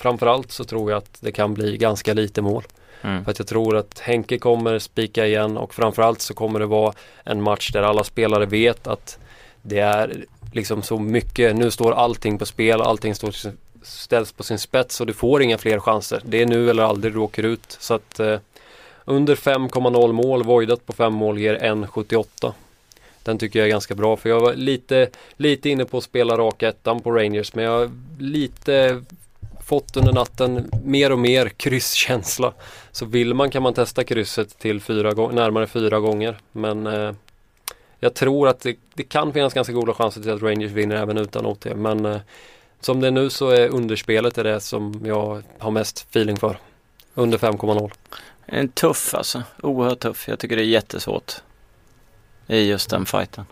Framförallt 0.00 0.52
så 0.52 0.64
tror 0.64 0.90
jag 0.90 0.98
att 0.98 1.18
det 1.20 1.32
kan 1.32 1.54
bli 1.54 1.76
ganska 1.76 2.14
lite 2.14 2.42
mål. 2.42 2.64
Mm. 3.02 3.24
För 3.24 3.30
att 3.30 3.38
jag 3.38 3.48
tror 3.48 3.76
att 3.76 3.98
Henke 3.98 4.38
kommer 4.38 4.78
spika 4.78 5.26
igen 5.26 5.56
och 5.56 5.74
framförallt 5.74 6.20
så 6.20 6.34
kommer 6.34 6.60
det 6.60 6.66
vara 6.66 6.92
en 7.24 7.42
match 7.42 7.70
där 7.72 7.82
alla 7.82 8.04
spelare 8.04 8.46
vet 8.46 8.86
att 8.86 9.18
det 9.62 9.78
är 9.78 10.24
liksom 10.52 10.82
så 10.82 10.98
mycket, 10.98 11.56
nu 11.56 11.70
står 11.70 11.92
allting 11.92 12.38
på 12.38 12.46
spel, 12.46 12.80
allting 12.80 13.14
står, 13.14 13.34
ställs 13.82 14.32
på 14.32 14.42
sin 14.42 14.58
spets 14.58 15.00
och 15.00 15.06
du 15.06 15.12
får 15.12 15.42
inga 15.42 15.58
fler 15.58 15.80
chanser. 15.80 16.22
Det 16.24 16.42
är 16.42 16.46
nu 16.46 16.70
eller 16.70 16.82
aldrig 16.82 17.12
du 17.12 17.18
åker 17.18 17.42
ut. 17.42 17.76
Så 17.80 17.94
att 17.94 18.20
eh, 18.20 18.38
under 19.04 19.34
5,0 19.34 20.12
mål, 20.12 20.42
voidat 20.42 20.86
på 20.86 20.92
5 20.92 21.12
mål 21.12 21.38
ger 21.38 21.58
1,78. 21.58 22.52
Den 23.22 23.38
tycker 23.38 23.58
jag 23.58 23.66
är 23.66 23.70
ganska 23.70 23.94
bra 23.94 24.16
för 24.16 24.28
jag 24.28 24.40
var 24.40 24.54
lite, 24.54 25.08
lite 25.36 25.70
inne 25.70 25.84
på 25.84 25.98
att 25.98 26.04
spela 26.04 26.38
raka 26.38 26.68
ettan 26.68 27.00
på 27.00 27.10
Rangers 27.10 27.54
men 27.54 27.64
jag 27.64 27.78
har 27.78 27.90
lite 28.18 29.02
fått 29.70 29.96
under 29.96 30.12
natten 30.12 30.70
mer 30.84 31.12
och 31.12 31.18
mer 31.18 31.48
krysskänsla. 31.48 32.52
Så 32.92 33.06
vill 33.06 33.34
man 33.34 33.50
kan 33.50 33.62
man 33.62 33.74
testa 33.74 34.04
krysset 34.04 34.58
till 34.58 34.80
fyra 34.80 35.28
närmare 35.32 35.66
fyra 35.66 36.00
gånger. 36.00 36.38
Men 36.52 36.86
eh, 36.86 37.12
jag 37.98 38.14
tror 38.14 38.48
att 38.48 38.60
det, 38.60 38.76
det, 38.94 39.02
kan 39.02 39.32
finnas 39.32 39.54
ganska 39.54 39.72
goda 39.72 39.94
chanser 39.94 40.20
till 40.20 40.30
att 40.30 40.42
Rangers 40.42 40.70
vinner 40.70 40.96
även 40.96 41.16
utan 41.18 41.46
OT. 41.46 41.66
Men 41.76 42.06
eh, 42.06 42.20
som 42.80 43.00
det 43.00 43.06
är 43.06 43.10
nu 43.10 43.30
så 43.30 43.48
är 43.48 43.68
underspelet 43.68 44.38
är 44.38 44.44
det 44.44 44.60
som 44.60 45.02
jag 45.04 45.42
har 45.58 45.70
mest 45.70 46.06
feeling 46.10 46.36
för. 46.36 46.58
Under 47.14 47.38
5,0. 47.38 47.90
En 48.46 48.68
tuff 48.68 49.14
alltså. 49.14 49.42
Oerhört 49.62 50.00
tuff. 50.00 50.28
Jag 50.28 50.38
tycker 50.38 50.56
det 50.56 50.62
är 50.62 50.66
jättesvårt 50.66 51.32
i 52.50 52.68
just 52.68 52.90
den 52.90 53.06
fighten. 53.06 53.44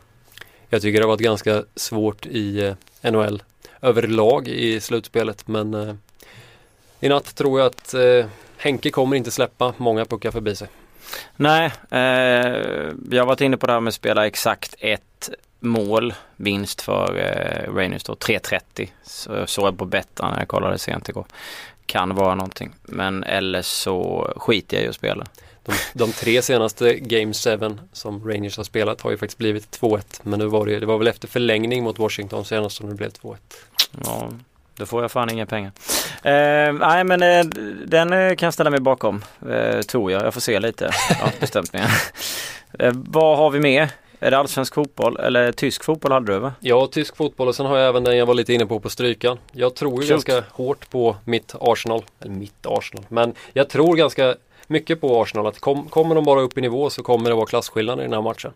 Jag 0.69 0.83
tycker 0.83 1.00
det 1.00 1.05
har 1.05 1.09
varit 1.09 1.21
ganska 1.21 1.64
svårt 1.76 2.26
i 2.26 2.75
eh, 3.02 3.12
NHL 3.12 3.43
överlag 3.81 4.49
i 4.49 4.81
slutspelet 4.81 5.49
men 5.49 5.75
eh, 5.75 5.95
i 7.00 7.09
natt 7.09 7.35
tror 7.35 7.61
jag 7.61 7.67
att 7.67 7.95
eh, 7.95 8.26
Henke 8.57 8.90
kommer 8.90 9.17
inte 9.17 9.31
släppa 9.31 9.75
många 9.76 10.05
puckar 10.05 10.31
förbi 10.31 10.57
sig. 10.57 10.69
Nej, 11.37 11.73
eh, 11.90 11.99
jag 13.11 13.23
har 13.23 13.26
varit 13.26 13.40
inne 13.40 13.57
på 13.57 13.67
det 13.67 13.73
här 13.73 13.81
med 13.81 13.88
att 13.88 13.95
spela 13.95 14.26
exakt 14.26 14.75
ett 14.78 15.31
mål 15.61 16.14
vinst 16.37 16.83
för 16.83 17.17
eh, 17.17 17.75
Rangers 17.75 18.05
då, 18.05 18.14
3.30. 18.14 18.88
Så 19.02 19.47
såg 19.47 19.67
jag 19.67 19.78
på 19.78 19.85
Bettan 19.85 20.31
när 20.33 20.38
jag 20.38 20.49
kollade 20.49 20.78
sent 20.78 21.09
igår. 21.09 21.26
Kan 21.87 22.14
vara 22.14 22.35
någonting. 22.35 22.75
Men 22.83 23.25
eller 23.25 23.62
så 23.62 24.33
skiter 24.37 24.76
jag 24.76 24.87
i 24.87 24.88
att 24.88 24.95
spela. 24.95 25.26
De, 25.68 25.75
de 25.92 26.12
tre 26.12 26.42
senaste 26.42 26.94
Game 26.94 27.32
7 27.34 27.58
som 27.92 28.28
Rangers 28.28 28.56
har 28.56 28.64
spelat 28.64 29.00
har 29.00 29.10
ju 29.10 29.16
faktiskt 29.16 29.38
blivit 29.38 29.80
2-1. 29.80 30.20
Men 30.22 30.38
nu 30.38 30.46
var 30.46 30.66
det, 30.66 30.80
det 30.80 30.87
var 30.87 30.98
väl 30.98 31.06
efter 31.06 31.28
förlängning 31.28 31.84
mot 31.84 31.98
Washington 31.98 32.44
senast 32.44 32.76
som 32.76 32.88
det 32.88 32.94
blev 32.94 33.10
2-1. 33.10 33.37
Ja, 34.04 34.30
då 34.76 34.87
får 34.87 35.02
jag 35.02 35.10
fan 35.10 35.30
inga 35.30 35.46
pengar. 35.46 35.72
Eh, 36.22 36.72
nej 36.72 37.04
men 37.04 37.22
eh, 37.22 37.44
den 37.87 38.12
eh, 38.12 38.34
kan 38.34 38.46
jag 38.46 38.54
ställa 38.54 38.70
mig 38.70 38.80
bakom. 38.80 39.25
Eh, 39.50 39.80
tror 39.80 40.12
jag. 40.12 40.22
Jag 40.22 40.34
får 40.34 40.40
se 40.40 40.60
lite. 40.60 40.90
Inte 41.25 41.40
bestämt 41.40 41.72
mig 41.72 41.82
eh, 42.78 42.92
Vad 42.94 43.38
har 43.38 43.50
vi 43.50 43.60
mer? 43.60 43.90
Är 44.20 44.30
det 44.30 44.38
allsvensk 44.38 44.75
fotboll 44.75 45.16
eller 45.16 45.52
tysk 45.52 45.84
fotboll 45.84 46.12
hade 46.12 46.32
du 46.32 46.38
va? 46.38 46.52
Ja, 46.60 46.87
tysk 46.87 47.16
fotboll 47.16 47.48
och 47.48 47.54
sen 47.54 47.66
har 47.66 47.78
jag 47.78 47.88
även 47.88 48.04
den 48.04 48.16
jag 48.16 48.26
var 48.26 48.34
lite 48.34 48.52
inne 48.52 48.66
på 48.66 48.80
på 48.80 48.90
strykan. 48.90 49.38
Jag 49.52 49.75
tror 49.75 50.02
ju 50.02 50.08
ganska 50.08 50.44
hårt 50.50 50.90
på 50.90 51.16
mitt 51.25 51.54
Arsenal. 51.60 52.04
Eller 52.20 52.34
mitt 52.34 52.66
Arsenal. 52.66 53.04
Men 53.08 53.34
jag 53.52 53.68
tror 53.68 53.96
ganska 53.96 54.34
mycket 54.68 55.00
på 55.00 55.22
Arsenal 55.22 55.46
att 55.46 55.60
kom, 55.60 55.88
kommer 55.88 56.14
de 56.14 56.25
bara 56.25 56.40
upp 56.40 56.58
i 56.58 56.60
nivå 56.60 56.90
så 56.90 57.02
kommer 57.02 57.30
det 57.30 57.37
vara 57.37 57.46
klasskillnader 57.46 58.02
i 58.02 58.06
den 58.06 58.14
här 58.14 58.22
matchen. 58.22 58.52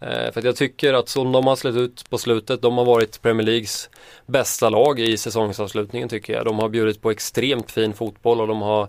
Eh, 0.00 0.32
för 0.32 0.38
att 0.38 0.44
jag 0.44 0.56
tycker 0.56 0.94
att 0.94 1.08
som 1.08 1.32
de 1.32 1.46
har 1.46 1.56
släppt 1.56 1.76
ut 1.76 2.10
på 2.10 2.18
slutet, 2.18 2.62
de 2.62 2.78
har 2.78 2.84
varit 2.84 3.22
Premier 3.22 3.46
Leagues 3.46 3.90
bästa 4.26 4.68
lag 4.68 5.00
i 5.00 5.16
säsongsavslutningen 5.16 6.08
tycker 6.08 6.32
jag. 6.32 6.44
De 6.44 6.58
har 6.58 6.68
bjudit 6.68 7.02
på 7.02 7.10
extremt 7.10 7.70
fin 7.70 7.94
fotboll 7.94 8.40
och 8.40 8.48
de 8.48 8.62
har 8.62 8.88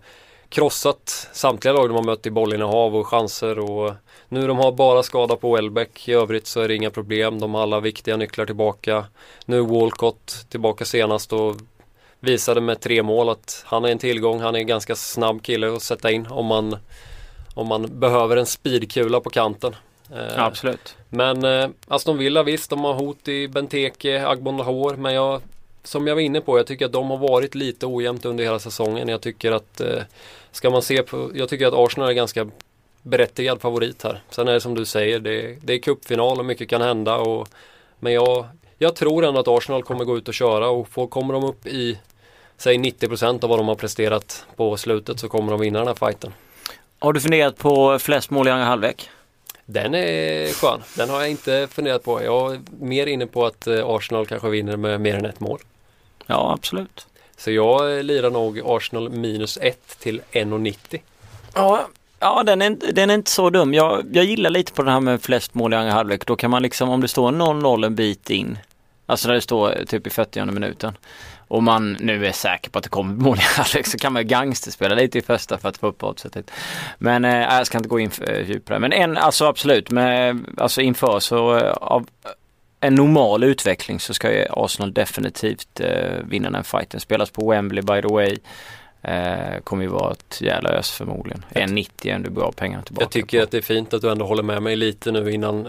krossat 0.50 1.30
samtliga 1.34 1.74
lag 1.74 1.90
de 1.90 1.96
har 1.96 2.04
mött 2.04 2.26
i 2.26 2.32
bollinnehav 2.32 2.96
och 2.96 3.08
chanser 3.08 3.60
och 3.60 3.94
nu 4.30 4.48
de 4.48 4.58
har 4.58 4.72
bara 4.72 5.04
skada 5.04 5.36
på 5.36 5.56
Welbeck. 5.56 6.08
I 6.08 6.14
övrigt 6.14 6.48
så 6.48 6.62
är 6.62 6.68
det 6.68 6.76
inga 6.76 6.90
problem. 6.90 7.40
De 7.40 7.54
har 7.54 7.62
alla 7.62 7.80
viktiga 7.80 8.18
nycklar 8.18 8.46
tillbaka. 8.46 9.06
Nu 9.46 9.58
är 9.58 9.62
Walcott 9.62 10.46
tillbaka 10.50 10.86
senast 10.86 11.34
och 11.34 11.56
visade 12.20 12.62
med 12.62 12.80
tre 12.80 13.04
mål 13.04 13.30
att 13.30 13.64
han 13.66 13.86
är 13.86 13.90
en 13.90 13.98
tillgång. 13.98 14.40
Han 14.40 14.56
är 14.56 14.60
en 14.60 14.68
ganska 14.68 14.96
snabb 14.96 15.44
kille 15.44 15.76
att 15.76 15.84
sätta 15.84 16.12
in 16.12 16.28
om 16.28 16.46
man, 16.46 16.78
om 17.54 17.68
man 17.68 18.00
behöver 18.00 18.38
en 18.38 18.46
speedkula 18.46 19.20
på 19.20 19.30
kanten. 19.30 19.76
Eh, 20.14 20.44
absolut. 20.44 20.96
Men 21.10 21.44
eh, 21.44 21.70
Aston 21.88 22.18
Villa 22.18 22.44
visst, 22.44 22.70
de 22.70 22.84
har 22.84 22.94
hot 22.94 23.28
i 23.28 23.48
Benteke, 23.48 24.28
Agbon 24.28 24.58
Lahore. 24.58 24.98
Men 24.98 25.14
jag, 25.14 25.42
som 25.84 26.08
jag 26.08 26.16
var 26.16 26.22
inne 26.22 26.42
på, 26.42 26.58
jag 26.58 26.68
tycker 26.68 26.86
att 26.86 26.92
de 26.92 27.10
har 27.10 27.18
varit 27.18 27.56
lite 27.56 27.86
ojämnt 27.86 28.26
under 28.26 28.44
hela 28.44 28.60
säsongen. 28.60 29.08
Jag 29.08 29.22
tycker 29.22 29.52
att 29.52 29.82
eh, 29.82 30.04
Ska 30.52 30.70
man 30.70 30.82
se 30.82 31.04
på, 31.04 31.32
jag 31.36 31.50
tycker 31.50 31.68
att 31.68 31.74
Arsenal 31.74 32.10
är 32.10 32.14
ganska 32.14 32.48
berättigad 33.02 33.62
favorit 33.62 34.04
här. 34.04 34.22
Sen 34.30 34.48
är 34.48 34.54
det 34.54 34.62
som 34.62 34.76
du 34.76 34.86
säger, 34.86 35.20
det, 35.20 35.58
det 35.62 35.74
är 35.74 35.80
cupfinal 35.80 36.40
och 36.40 36.46
mycket 36.46 36.70
kan 36.70 36.82
hända. 36.82 37.18
Och, 37.18 37.48
men 38.00 38.14
jag, 38.14 38.46
jag 38.80 38.96
tror 38.96 39.26
ändå 39.26 39.40
att 39.40 39.48
Arsenal 39.48 39.84
kommer 39.84 40.06
gå 40.06 40.18
ut 40.18 40.28
och 40.28 40.34
köra 40.34 40.70
och 40.70 40.88
får, 40.88 41.08
kommer 41.08 41.34
de 41.34 41.44
upp 41.44 41.68
i 41.68 42.00
säg 42.58 42.78
90% 42.78 43.44
av 43.44 43.50
vad 43.50 43.60
de 43.60 43.68
har 43.68 43.76
presterat 43.76 44.46
på 44.56 44.78
slutet 44.78 45.20
så 45.20 45.30
kommer 45.30 45.52
de 45.52 45.60
vinna 45.60 45.80
den 45.80 45.88
här 45.88 45.96
fighten. 45.96 46.34
Har 47.00 47.14
du 47.14 47.20
funderat 47.20 47.58
på 47.58 48.00
flest 48.00 48.30
mål 48.30 48.48
i 48.48 48.52
andra 48.52 48.66
halvlek? 48.66 49.10
Den 49.66 49.96
är 49.96 50.54
skön. 50.54 50.82
Den 50.98 51.10
har 51.10 51.20
jag 51.20 51.30
inte 51.30 51.68
funderat 51.72 52.04
på. 52.04 52.24
Jag 52.24 52.54
är 52.54 52.60
mer 52.80 53.08
inne 53.08 53.28
på 53.28 53.46
att 53.46 53.68
eh, 53.68 53.86
Arsenal 53.86 54.26
kanske 54.26 54.50
vinner 54.50 54.78
med 54.78 55.02
mer 55.02 55.16
än 55.16 55.26
ett 55.26 55.40
mål. 55.40 55.60
Ja, 56.26 56.54
absolut. 56.54 57.08
Så 57.38 57.52
jag 57.52 58.06
lirar 58.06 58.30
nog 58.30 58.62
Arsenal 58.66 59.10
minus 59.10 59.58
1 59.62 60.00
till 60.00 60.22
1,90. 60.32 61.00
Ja, 61.54 61.88
Ja, 62.20 62.44
den 62.44 62.62
är, 62.62 62.70
den 62.94 63.10
är 63.10 63.14
inte 63.14 63.32
så 63.32 63.50
dum. 63.50 63.74
Jag, 63.74 64.06
jag 64.12 64.26
gillar 64.26 64.50
lite 64.50 64.74
på 64.74 64.84
det 64.84 64.92
här 64.92 65.00
med 65.00 65.22
flest 65.22 65.54
mål 65.54 65.74
i 65.74 65.76
andra 65.76 65.92
halvlek. 65.92 66.26
Då 66.26 66.36
kan 66.36 66.52
man 66.52 66.62
liksom, 66.62 66.90
om 66.90 67.02
det 67.02 67.08
står 67.08 67.32
0-0 67.32 67.86
en 67.86 67.96
bit 67.96 68.30
in, 68.30 68.58
alltså 69.10 69.28
när 69.28 69.36
det 69.36 69.42
står 69.42 69.86
typ 69.88 70.08
i 70.08 70.10
40 70.10 70.46
minuten, 70.46 70.98
och 71.50 71.64
man 71.64 71.98
nu 72.00 72.26
är 72.26 72.32
säker 72.32 72.70
på 72.70 72.78
att 72.78 72.84
det 72.84 72.90
kommer 72.90 73.14
mål 73.16 73.38
i 73.38 73.42
halvlek 73.42 73.88
så 73.88 73.98
kan 73.98 74.14
man 74.14 74.28
gangsterspela 74.28 74.96
lite 74.96 75.18
i 75.18 75.22
första 75.22 75.58
för 75.58 75.70
att 75.70 75.78
få 75.78 75.88
upp 75.88 76.04
oddset. 76.04 76.52
Men 76.98 77.26
eh, 77.26 77.36
jag 77.36 77.68
ska 77.68 77.78
inte 77.78 77.90
gå 77.90 78.00
in 78.00 78.12
för 78.12 78.32
eh, 78.32 78.50
djupare. 78.50 78.80
Men 78.80 78.94
en, 78.94 79.18
alltså 79.18 79.46
absolut, 79.46 79.92
med, 79.92 80.46
alltså 80.58 80.82
inför 80.82 81.20
så 81.20 81.58
eh, 81.58 81.72
av 81.72 82.08
en 82.80 82.96
normal 82.96 83.44
utveckling 83.44 84.00
så 84.00 84.14
ska 84.14 84.32
ju 84.32 84.46
Arsenal 84.50 84.94
definitivt 84.94 85.80
eh, 85.80 86.24
vinna 86.24 86.50
den 86.50 86.64
fighten. 86.64 87.00
Spelas 87.00 87.30
på 87.30 87.50
Wembley 87.50 87.82
by 87.82 88.02
the 88.02 88.08
way. 88.08 88.38
Eh, 89.02 89.60
kommer 89.64 89.84
ju 89.84 89.90
vara 89.90 90.12
ett 90.12 90.42
jävla 90.42 90.70
ös 90.70 90.92
förmodligen. 90.92 91.46
1,90 91.50 92.10
är 92.10 92.14
ändå 92.14 92.30
bra 92.30 92.52
pengar 92.52 92.82
tillbaka. 92.82 93.04
Jag 93.04 93.12
tycker 93.12 93.38
på. 93.38 93.44
att 93.44 93.52
det 93.52 93.58
är 93.58 93.62
fint 93.62 93.94
att 93.94 94.02
du 94.02 94.12
ändå 94.12 94.26
håller 94.26 94.44
med 94.44 94.64
mig 94.64 94.76
lite 94.76 95.12
nu 95.12 95.32
innan 95.32 95.68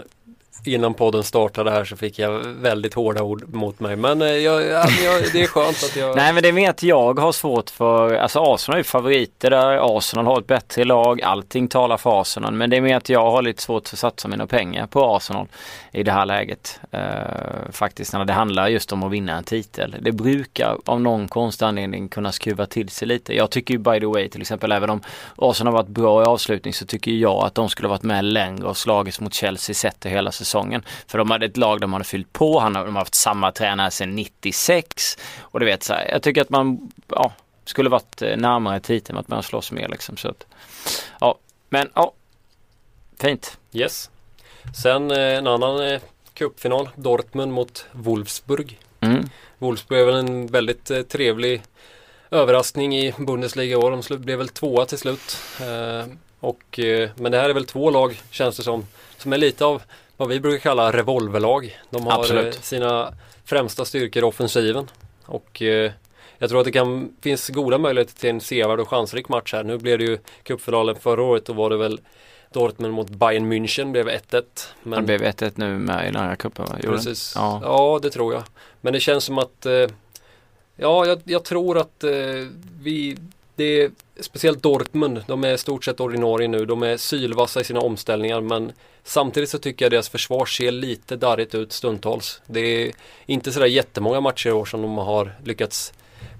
innan 0.63 0.93
podden 0.93 1.23
startade 1.23 1.71
här 1.71 1.85
så 1.85 1.97
fick 1.97 2.19
jag 2.19 2.39
väldigt 2.39 2.93
hårda 2.93 3.23
ord 3.23 3.53
mot 3.53 3.79
mig. 3.79 3.95
Men 3.95 4.21
eh, 4.21 4.27
jag, 4.27 4.61
jag, 4.67 4.87
det 5.33 5.41
är 5.41 5.47
skönt 5.47 5.83
att 5.83 5.95
jag... 5.95 6.15
Nej 6.15 6.33
men 6.33 6.43
det 6.43 6.49
är 6.49 6.53
mer 6.53 6.69
att 6.69 6.83
jag 6.83 7.19
har 7.19 7.31
svårt 7.31 7.69
för, 7.69 8.13
alltså 8.15 8.39
Arsenal 8.39 8.75
är 8.75 8.79
ju 8.79 8.83
favoriter 8.83 9.49
där. 9.49 9.97
Arsenal 9.97 10.25
har 10.25 10.39
ett 10.39 10.47
bättre 10.47 10.83
lag. 10.83 11.21
Allting 11.21 11.67
talar 11.67 11.97
för 11.97 12.21
Arsenal. 12.21 12.53
Men 12.53 12.69
det 12.69 12.77
är 12.77 12.81
mer 12.81 12.97
att 12.97 13.09
jag 13.09 13.31
har 13.31 13.41
lite 13.41 13.61
svårt 13.61 13.87
för 13.87 13.95
att 13.95 13.99
satsa 13.99 14.27
mina 14.27 14.47
pengar 14.47 14.87
på 14.87 15.15
Arsenal 15.15 15.47
i 15.91 16.03
det 16.03 16.11
här 16.11 16.25
läget. 16.25 16.79
Uh, 16.93 17.71
faktiskt 17.71 18.13
när 18.13 18.25
det 18.25 18.33
handlar 18.33 18.67
just 18.67 18.91
om 18.91 19.03
att 19.03 19.11
vinna 19.11 19.37
en 19.37 19.43
titel. 19.43 19.95
Det 20.01 20.11
brukar 20.11 20.77
av 20.85 21.01
någon 21.01 21.27
konstig 21.27 21.65
anledning 21.65 22.09
kunna 22.09 22.31
skruva 22.31 22.65
till 22.65 22.89
sig 22.89 23.07
lite. 23.07 23.35
Jag 23.35 23.49
tycker 23.49 23.73
ju 23.73 23.77
by 23.77 23.99
the 23.99 24.05
way 24.05 24.29
till 24.29 24.41
exempel 24.41 24.71
även 24.71 24.89
om 24.89 25.01
Arsenal 25.35 25.73
har 25.73 25.83
varit 25.83 25.89
bra 25.89 26.21
i 26.21 26.25
avslutning 26.25 26.73
så 26.73 26.85
tycker 26.85 27.11
jag 27.11 27.45
att 27.45 27.55
de 27.55 27.69
skulle 27.69 27.87
varit 27.87 28.03
med 28.03 28.25
längre 28.25 28.67
och 28.67 28.77
slagits 28.77 29.19
mot 29.19 29.33
Chelsea 29.33 29.73
sett 29.73 30.05
hela 30.05 30.31
säsongen. 30.45 30.85
För 31.07 31.17
de 31.17 31.31
hade 31.31 31.45
ett 31.45 31.57
lag 31.57 31.81
de 31.81 31.93
hade 31.93 32.05
fyllt 32.05 32.33
på, 32.33 32.59
han, 32.59 32.73
de 32.73 32.79
har 32.95 33.01
haft 33.01 33.15
samma 33.15 33.51
tränare 33.51 33.91
sedan 33.91 34.15
96. 34.15 35.17
Och 35.39 35.59
du 35.59 35.65
vet 35.65 35.83
så 35.83 35.93
här, 35.93 36.07
jag 36.11 36.21
tycker 36.21 36.41
att 36.41 36.49
man 36.49 36.91
ja, 37.07 37.33
skulle 37.65 37.89
varit 37.89 38.21
eh, 38.21 38.37
närmare 38.37 38.79
titeln, 38.79 39.17
att 39.17 39.27
man 39.27 39.43
slåss 39.43 39.71
mer 39.71 39.87
liksom. 39.87 40.17
Så 40.17 40.29
att, 40.29 40.45
ja, 41.19 41.37
men 41.69 41.89
ja, 41.93 42.13
fint. 43.19 43.57
Yes. 43.73 44.09
Sen 44.83 45.11
eh, 45.11 45.37
en 45.37 45.47
annan 45.47 45.87
eh, 45.87 46.01
cupfinal, 46.33 46.89
Dortmund 46.95 47.53
mot 47.53 47.85
Wolfsburg. 47.91 48.79
Mm. 48.99 49.29
Wolfsburg 49.57 50.01
är 50.01 50.05
väl 50.05 50.15
en 50.15 50.47
väldigt 50.47 51.09
trevlig 51.09 51.61
överraskning 52.31 52.97
i 52.97 53.13
Bundesliga 53.17 53.77
år. 53.77 53.91
De 54.09 54.17
blev 54.17 54.37
väl 54.37 54.49
tvåa 54.49 54.85
till 54.85 54.97
slut. 54.97 55.37
Eh, 55.61 56.05
och, 56.39 56.79
eh, 56.79 57.09
men 57.15 57.31
det 57.31 57.37
här 57.37 57.49
är 57.49 57.53
väl 57.53 57.65
två 57.65 57.89
lag, 57.89 58.21
känns 58.31 58.57
det 58.57 58.63
som, 58.63 58.87
som 59.17 59.33
är 59.33 59.37
lite 59.37 59.65
av 59.65 59.81
vad 60.17 60.27
vi 60.27 60.39
brukar 60.39 60.59
kalla 60.59 60.91
revolverlag. 60.91 61.79
De 61.89 62.05
har 62.05 62.19
Absolut. 62.19 62.55
Eh, 62.55 62.61
sina 62.61 63.13
främsta 63.45 63.85
styrkor 63.85 64.23
i 64.23 64.25
offensiven. 64.25 64.87
Och 65.25 65.61
eh, 65.61 65.91
jag 66.37 66.49
tror 66.49 66.59
att 66.59 66.65
det 66.65 66.71
kan, 66.71 67.15
finns 67.21 67.49
goda 67.49 67.77
möjligheter 67.77 68.19
till 68.19 68.29
en 68.29 68.41
sevärd 68.41 68.79
och 68.79 68.89
chansrik 68.89 69.29
match 69.29 69.53
här. 69.53 69.63
Nu 69.63 69.77
blev 69.77 69.99
det 69.99 70.05
ju 70.05 70.17
cupfinalen 70.43 70.95
förra 70.95 71.23
året. 71.23 71.45
Då 71.45 71.53
var 71.53 71.69
det 71.69 71.77
väl 71.77 71.99
Dortmund 72.53 72.93
mot 72.93 73.09
Bayern 73.09 73.53
München 73.53 73.91
blev 73.91 74.09
1-1. 74.09 74.43
Men... 74.83 75.05
Det 75.05 75.17
blev 75.17 75.21
1-1 75.21 75.51
nu 75.55 75.77
med 75.77 76.09
i 76.09 76.11
den 76.11 76.21
här 76.21 76.35
cupen? 76.35 76.65
Precis. 76.81 77.33
Ja. 77.35 77.61
ja, 77.63 77.99
det 78.01 78.09
tror 78.09 78.33
jag. 78.33 78.43
Men 78.81 78.93
det 78.93 78.99
känns 78.99 79.23
som 79.23 79.37
att 79.37 79.65
eh, 79.65 79.87
Ja, 80.75 81.05
jag, 81.05 81.21
jag, 81.23 81.43
tror 81.43 81.77
att 81.77 82.03
eh, 82.03 82.11
vi 82.81 83.17
det 83.55 83.81
är 83.81 83.91
speciellt 84.19 84.63
Dortmund, 84.63 85.23
de 85.27 85.43
är 85.43 85.57
stort 85.57 85.85
sett 85.85 85.99
ordinarie 85.99 86.47
nu. 86.47 86.65
De 86.65 86.83
är 86.83 86.97
sylvassa 86.97 87.61
i 87.61 87.63
sina 87.63 87.79
omställningar 87.79 88.41
men 88.41 88.71
samtidigt 89.03 89.49
så 89.49 89.57
tycker 89.57 89.85
jag 89.85 89.91
deras 89.91 90.09
försvar 90.09 90.45
ser 90.45 90.71
lite 90.71 91.15
darrigt 91.15 91.55
ut 91.55 91.73
stundtals. 91.73 92.41
Det 92.45 92.59
är 92.59 92.91
inte 93.25 93.51
sådär 93.51 93.65
jättemånga 93.65 94.21
matcher 94.21 94.49
i 94.49 94.51
år 94.51 94.65
som 94.65 94.81
de 94.81 94.97
har 94.97 95.35
lyckats 95.43 95.93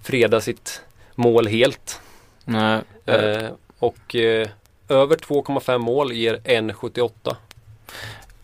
freda 0.03 0.41
sitt 0.41 0.81
mål 1.15 1.47
helt. 1.47 2.01
Nej. 2.45 2.81
Eh, 3.05 3.49
och 3.79 4.15
eh, 4.15 4.49
över 4.89 5.15
2,5 5.15 5.77
mål 5.77 6.11
ger 6.11 6.35
1,78. 6.35 7.35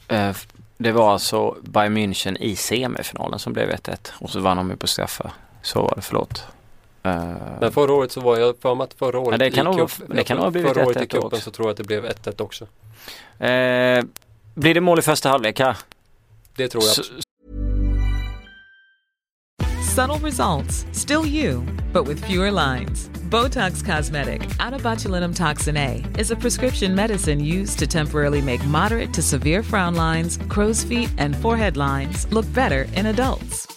Eh, 0.08 0.36
det 0.78 0.92
var 0.92 1.14
alltså 1.14 1.56
Bayern 1.62 1.98
München 1.98 2.38
i 2.38 2.56
semifinalen 2.56 3.40
som 3.40 3.54
blev 3.54 3.70
1-1 3.70 4.12
och 4.20 4.30
så 4.30 4.40
vann 4.40 4.58
de 4.58 4.70
ju 4.70 4.76
på 4.76 4.88
straffar. 4.88 5.32
Så 5.62 5.82
var 5.82 5.94
det, 5.96 6.02
förlåt. 6.02 6.44
Uh, 7.08 7.60
men 7.62 7.72
förra 7.72 7.94
året 7.94 8.12
så 8.12 8.22
var 8.22 8.38
jag 8.38 8.56
för 8.62 8.76
mig 8.76 8.84
att 8.84 8.94
förra 8.94 9.20
året 9.20 9.40
det 9.40 9.52
kan 9.52 9.66
nog, 9.66 9.76
cup, 9.76 9.92
det 10.08 10.24
kan 10.24 10.38
ha 10.38 10.52
blivit 10.52 10.74
Förra 10.74 10.86
året 10.86 11.02
i 11.02 11.08
cupen 11.08 11.42
så 11.42 11.52
tror 11.52 11.68
jag 11.68 11.72
att 11.72 11.78
det 11.78 11.84
blev 11.84 12.06
1-1 12.06 12.42
också. 12.42 12.64
Uh, 12.64 14.06
blir 14.54 14.74
det 14.74 14.82
mål 14.82 15.00
i 15.00 15.02
första 15.02 15.30
halvlek 15.30 15.60
här? 15.60 15.78
Det 16.56 16.68
tror 16.68 16.84
jag. 16.84 16.92
S 16.92 17.12
Subtle 19.96 20.20
results, 20.20 20.86
still 20.92 21.26
you, 21.26 21.64
but 21.92 22.08
with 22.08 22.24
fewer 22.26 22.52
lines. 22.52 23.10
Botox 23.30 23.82
Cosmetic, 23.82 24.42
botulinum 24.84 25.36
toxin 25.36 25.76
A, 25.76 26.04
is 26.20 26.32
a 26.32 26.36
prescription 26.36 26.94
medicine 26.94 27.40
used 27.40 27.80
to 27.80 27.88
temporarily 27.88 28.42
make 28.42 28.64
moderate 28.66 29.12
to 29.14 29.22
severe 29.22 29.64
frown 29.64 29.96
lines, 29.96 30.38
crow's 30.50 30.84
feet, 30.84 31.10
and 31.18 31.36
forehead 31.36 31.78
lines 31.78 32.32
look 32.32 32.46
better 32.54 32.86
in 32.96 33.08
adults. 33.08 33.77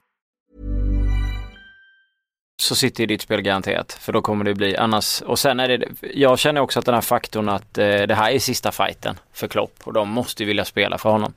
så 2.64 2.76
sitter 2.76 3.08
ditt 3.08 3.22
spel 3.22 3.42
garanterat. 3.42 3.92
För 3.92 4.14
då 4.14 4.22
kommer 4.22 4.46
det 4.46 4.54
bli 4.54 4.78
annars. 4.78 5.22
Och 5.22 5.40
sen 5.40 5.60
är 5.60 5.68
det, 5.68 5.88
jag 6.14 6.40
känner 6.40 6.62
också 6.62 6.80
att 6.80 6.86
den 6.86 6.94
här 6.94 7.02
faktorn 7.02 7.50
att 7.50 7.78
eh, 7.78 7.86
det 7.86 8.16
här 8.16 8.32
är 8.32 8.40
sista 8.40 8.72
fighten 8.72 9.20
för 9.34 9.48
Klopp 9.48 9.74
och 9.84 9.94
de 9.94 10.10
måste 10.10 10.46
vilja 10.46 10.66
spela 10.66 10.98
för 10.98 11.10
honom. 11.10 11.34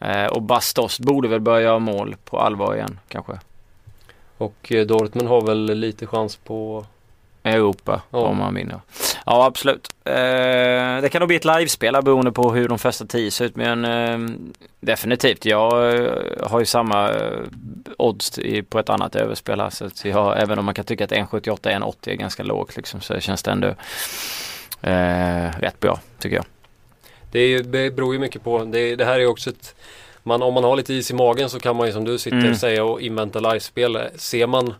Eh, 0.00 0.26
och 0.26 0.42
Bastos 0.42 1.00
borde 1.00 1.28
väl 1.28 1.40
börja 1.40 1.60
göra 1.60 1.78
mål 1.78 2.16
på 2.24 2.38
allvar 2.40 2.74
igen 2.74 2.98
kanske. 3.08 3.32
Och 4.38 4.72
eh, 4.72 4.86
Dortmund 4.86 5.28
har 5.28 5.40
väl 5.40 5.74
lite 5.74 6.06
chans 6.06 6.36
på 6.36 6.86
Europa 7.42 8.02
Ja. 8.10 8.18
om 8.18 8.36
man 8.38 8.54
vinner. 8.54 8.80
Ja 9.26 9.44
absolut. 9.44 9.88
Eh, 10.04 10.12
det 11.02 11.08
kan 11.12 11.18
nog 11.20 11.28
bli 11.28 11.36
ett 11.36 11.44
livespel 11.44 11.96
beroende 12.02 12.32
på 12.32 12.52
hur 12.52 12.68
de 12.68 12.78
första 12.78 13.06
tio 13.06 13.30
ser 13.30 13.44
ut 13.44 13.56
men 13.56 13.84
eh, 13.84 14.36
definitivt. 14.80 15.44
Jag 15.44 15.94
eh, 16.04 16.12
har 16.42 16.58
ju 16.60 16.66
samma 16.66 17.10
odds 17.98 18.38
i, 18.38 18.62
på 18.62 18.78
ett 18.78 18.88
annat 18.90 19.16
överspel 19.16 19.60
här 19.60 19.70
så 19.70 19.84
att 19.84 20.04
jag, 20.04 20.42
även 20.42 20.58
om 20.58 20.64
man 20.64 20.74
kan 20.74 20.84
tycka 20.84 21.04
att 21.04 21.12
1,78 21.12 21.58
1,80 21.60 22.10
är 22.10 22.14
ganska 22.14 22.42
lågt 22.42 22.76
liksom 22.76 23.00
så 23.00 23.20
känns 23.20 23.42
det 23.42 23.50
ändå 23.50 23.74
rätt 25.60 25.80
bra 25.80 26.00
tycker 26.18 26.36
jag. 26.36 26.44
Det, 27.30 27.38
är, 27.40 27.62
det 27.62 27.90
beror 27.90 28.14
ju 28.14 28.20
mycket 28.20 28.44
på. 28.44 28.64
Det, 28.64 28.96
det 28.96 29.04
här 29.04 29.20
är 29.20 29.26
också 29.26 29.50
ett 29.50 29.74
man, 30.22 30.42
Om 30.42 30.54
man 30.54 30.64
har 30.64 30.76
lite 30.76 30.94
is 30.94 31.10
i 31.10 31.14
magen 31.14 31.50
så 31.50 31.60
kan 31.60 31.76
man 31.76 31.86
ju 31.86 31.92
som 31.92 32.04
du 32.04 32.18
sitter 32.18 32.36
Mm. 32.38 32.50
och 32.50 32.56
säga 32.56 32.84
och 32.84 33.00
invänta 33.00 33.40
livespel. 33.40 33.98
Ser 34.16 34.46
man 34.46 34.74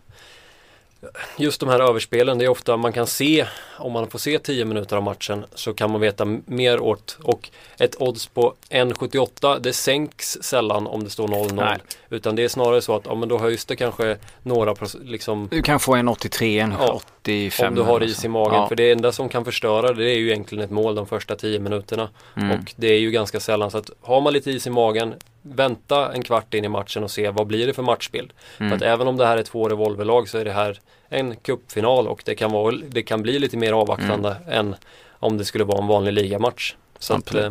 Just 1.37 1.59
de 1.59 1.69
här 1.69 1.79
överspelen, 1.79 2.37
det 2.37 2.45
är 2.45 2.49
ofta 2.49 2.77
man 2.77 2.93
kan 2.93 3.07
se 3.07 3.45
Om 3.77 3.91
man 3.91 4.09
får 4.09 4.19
se 4.19 4.39
10 4.39 4.65
minuter 4.65 4.95
av 4.95 5.03
matchen 5.03 5.45
så 5.53 5.73
kan 5.73 5.91
man 5.91 6.01
veta 6.01 6.25
mer 6.45 6.79
åt 6.79 7.17
Och 7.23 7.49
ett 7.79 8.01
odds 8.01 8.27
på 8.27 8.53
1,78 8.69 9.59
det 9.59 9.73
sänks 9.73 10.37
sällan 10.41 10.87
om 10.87 11.03
det 11.03 11.09
står 11.09 11.27
0-0 11.27 11.53
Nej. 11.53 11.77
Utan 12.09 12.35
det 12.35 12.43
är 12.43 12.47
snarare 12.47 12.81
så 12.81 12.95
att 12.95 13.05
ja, 13.05 13.15
men 13.15 13.29
då 13.29 13.37
höjs 13.37 13.65
det 13.65 13.75
kanske 13.75 14.17
några 14.43 14.75
liksom 15.03 15.47
Du 15.51 15.61
kan 15.61 15.79
få 15.79 15.95
en 15.95 16.07
83, 16.07 16.59
en 16.59 16.73
Ja, 16.79 17.01
85. 17.21 17.67
Om 17.67 17.75
du 17.75 17.81
har 17.81 18.03
is 18.03 18.25
i 18.25 18.27
magen. 18.27 18.55
Ja. 18.55 18.67
För 18.67 18.75
det 18.75 18.91
enda 18.91 19.11
som 19.11 19.29
kan 19.29 19.45
förstöra 19.45 19.93
det 19.93 20.11
är 20.11 20.15
ju 20.15 20.31
egentligen 20.31 20.63
ett 20.63 20.71
mål 20.71 20.95
de 20.95 21.07
första 21.07 21.35
10 21.35 21.59
minuterna. 21.59 22.09
Mm. 22.35 22.51
Och 22.51 22.73
det 22.75 22.87
är 22.87 22.99
ju 22.99 23.11
ganska 23.11 23.39
sällan 23.39 23.71
så 23.71 23.77
att 23.77 23.89
har 24.01 24.21
man 24.21 24.33
lite 24.33 24.51
is 24.51 24.67
i 24.67 24.69
magen 24.69 25.13
Vänta 25.55 26.13
en 26.13 26.23
kvart 26.23 26.53
in 26.53 26.65
i 26.65 26.67
matchen 26.67 27.03
och 27.03 27.11
se 27.11 27.29
vad 27.29 27.47
blir 27.47 27.67
det 27.67 27.73
för 27.73 27.83
matchbild. 27.83 28.33
Mm. 28.57 28.69
För 28.69 28.75
att 28.75 28.81
även 28.93 29.07
om 29.07 29.17
det 29.17 29.25
här 29.25 29.37
är 29.37 29.43
två 29.43 29.69
revolverlag 29.69 30.29
så 30.29 30.37
är 30.37 30.45
det 30.45 30.51
här 30.51 30.79
en 31.09 31.35
cupfinal 31.35 32.07
och 32.07 32.21
det 32.25 32.35
kan, 32.35 32.51
vara, 32.51 32.75
det 32.87 33.03
kan 33.03 33.21
bli 33.21 33.39
lite 33.39 33.57
mer 33.57 33.73
avvaktande 33.73 34.35
än 34.47 34.75
om 35.19 35.37
det 35.37 35.45
skulle 35.45 35.63
vara 35.63 35.81
en 35.81 35.87
vanlig 35.87 36.13
ligamatch. 36.13 36.75
Så 36.99 37.13
att, 37.13 37.35
eh. 37.35 37.49